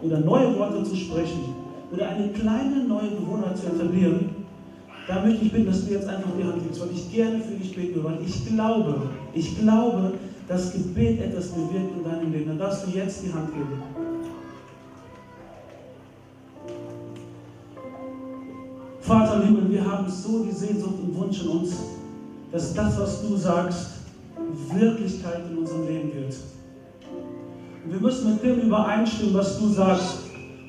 oder 0.02 0.20
neue 0.20 0.58
Worte 0.58 0.84
zu 0.84 0.94
sprechen 0.94 1.54
oder 1.90 2.10
eine 2.10 2.28
kleine 2.28 2.84
neue 2.84 3.08
Gewohnheit 3.10 3.56
zu 3.56 3.66
etablieren, 3.66 4.33
da 5.06 5.20
möchte 5.20 5.44
ich 5.44 5.52
bitten, 5.52 5.66
dass 5.66 5.86
du 5.86 5.92
jetzt 5.92 6.08
einfach 6.08 6.30
die 6.38 6.44
Hand 6.44 6.62
gibst, 6.62 6.80
weil 6.80 6.90
ich 6.94 7.12
gerne 7.12 7.40
für 7.40 7.54
dich 7.54 7.74
beten 7.74 7.96
will, 7.96 8.04
weil 8.04 8.18
ich 8.24 8.46
glaube, 8.46 9.02
ich 9.34 9.58
glaube, 9.58 10.12
dass 10.48 10.72
Gebet 10.72 11.20
etwas 11.20 11.48
bewirkt 11.48 11.96
in 11.96 12.04
deinem 12.04 12.32
Leben. 12.32 12.48
Dann 12.48 12.58
darfst 12.58 12.86
du 12.86 12.90
jetzt 12.90 13.22
die 13.24 13.32
Hand 13.32 13.52
geben. 13.52 13.82
Vater 19.00 19.36
im 19.36 19.42
Himmel, 19.42 19.70
wir 19.70 19.84
haben 19.84 20.08
so 20.08 20.44
die 20.44 20.52
Sehnsucht 20.52 20.94
und 21.02 21.14
Wunsch 21.14 21.42
in 21.42 21.48
uns, 21.48 21.76
dass 22.50 22.72
das, 22.72 22.98
was 22.98 23.22
du 23.22 23.36
sagst, 23.36 23.90
Wirklichkeit 24.72 25.42
in 25.50 25.58
unserem 25.58 25.86
Leben 25.86 26.14
wird. 26.14 26.34
Und 27.84 27.92
wir 27.92 28.00
müssen 28.00 28.32
mit 28.32 28.42
dem 28.42 28.60
übereinstimmen, 28.60 29.34
was 29.34 29.58
du 29.58 29.68
sagst 29.68 30.20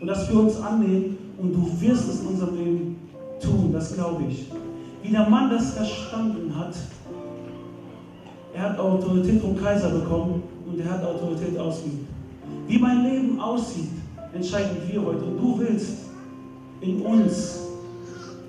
und 0.01 0.07
das 0.07 0.27
für 0.27 0.39
uns 0.39 0.59
annehmen 0.59 1.17
und 1.37 1.53
du 1.53 1.81
wirst 1.81 2.09
es 2.09 2.21
in 2.21 2.27
unserem 2.27 2.55
Leben 2.57 2.97
tun, 3.45 3.71
das 3.71 3.93
glaube 3.93 4.23
ich. 4.29 4.45
Wie 5.03 5.11
der 5.11 5.29
Mann 5.29 5.49
das 5.49 5.73
verstanden 5.73 6.53
hat, 6.57 6.75
Er 8.55 8.61
hat 8.61 8.79
Autorität 8.79 9.41
vom 9.41 9.61
Kaiser 9.61 9.89
bekommen 9.89 10.41
und 10.65 10.79
er 10.79 10.89
hat 10.89 11.03
Autorität 11.03 11.59
ausgeübt. 11.59 12.07
Wie 12.67 12.79
mein 12.79 13.03
Leben 13.03 13.39
aussieht, 13.39 13.89
entscheiden 14.33 14.77
wir 14.87 15.05
heute. 15.05 15.25
Und 15.25 15.37
du 15.37 15.59
willst 15.59 16.05
in 16.79 17.01
uns 17.01 17.59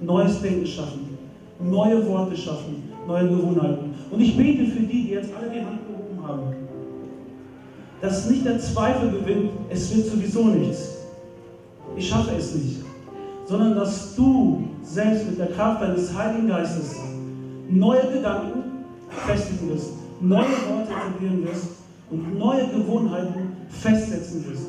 neues 0.01 0.41
Denken 0.41 0.67
schaffen, 0.67 1.19
neue 1.59 2.07
Worte 2.07 2.37
schaffen, 2.37 2.85
neue 3.07 3.29
Gewohnheiten. 3.29 3.95
Und 4.09 4.21
ich 4.21 4.37
bete 4.37 4.67
für 4.67 4.83
die, 4.83 5.07
die 5.07 5.11
jetzt 5.11 5.31
alle 5.37 5.51
die 5.51 5.61
Hand 5.61 5.81
gehoben 5.89 6.25
haben, 6.25 6.55
dass 8.01 8.31
nicht 8.31 8.45
der 8.45 8.61
Zweifel 8.61 9.11
gewinnt, 9.11 9.51
es 9.71 9.95
wird 9.95 10.07
sowieso 10.07 10.45
nichts. 10.45 10.99
Ich 11.97 12.09
schaffe 12.09 12.37
es 12.37 12.55
nicht. 12.55 12.77
Sondern 13.47 13.75
dass 13.75 14.15
du 14.15 14.69
selbst 14.87 15.29
mit 15.29 15.39
der 15.39 15.49
Kraft 15.49 15.83
deines 15.83 16.17
Heiligen 16.17 16.49
Geistes 16.49 16.97
neue 17.69 18.13
Gedanken 18.13 18.85
festigen 19.27 19.71
wirst, 19.71 19.93
neue 20.21 20.45
Worte 20.45 20.93
etablieren 20.93 21.45
wirst 21.45 21.69
und 22.11 22.39
neue 22.39 22.67
Gewohnheiten 22.69 23.57
festsetzen 23.69 24.45
wirst. 24.49 24.67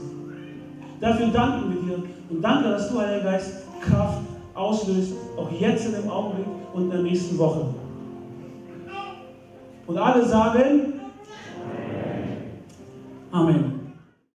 Dafür 1.00 1.28
danken 1.28 1.70
wir 1.70 1.82
dir 1.82 2.04
und 2.30 2.42
danke, 2.42 2.70
dass 2.70 2.90
du, 2.90 3.00
Heiliger 3.00 3.32
Geist, 3.32 3.52
Kraft 3.82 4.22
auslöst, 4.56 5.14
auch 5.38 5.52
jetzt 5.52 5.86
in 5.86 5.94
dem 5.94 6.10
Augenblick 6.10 6.48
und 6.74 6.84
in 6.86 6.90
der 6.90 7.02
nächsten 7.02 7.38
Woche. 7.38 7.68
Und 9.86 9.98
alle 9.98 10.26
sagen 10.26 10.94
Amen. 13.32 13.77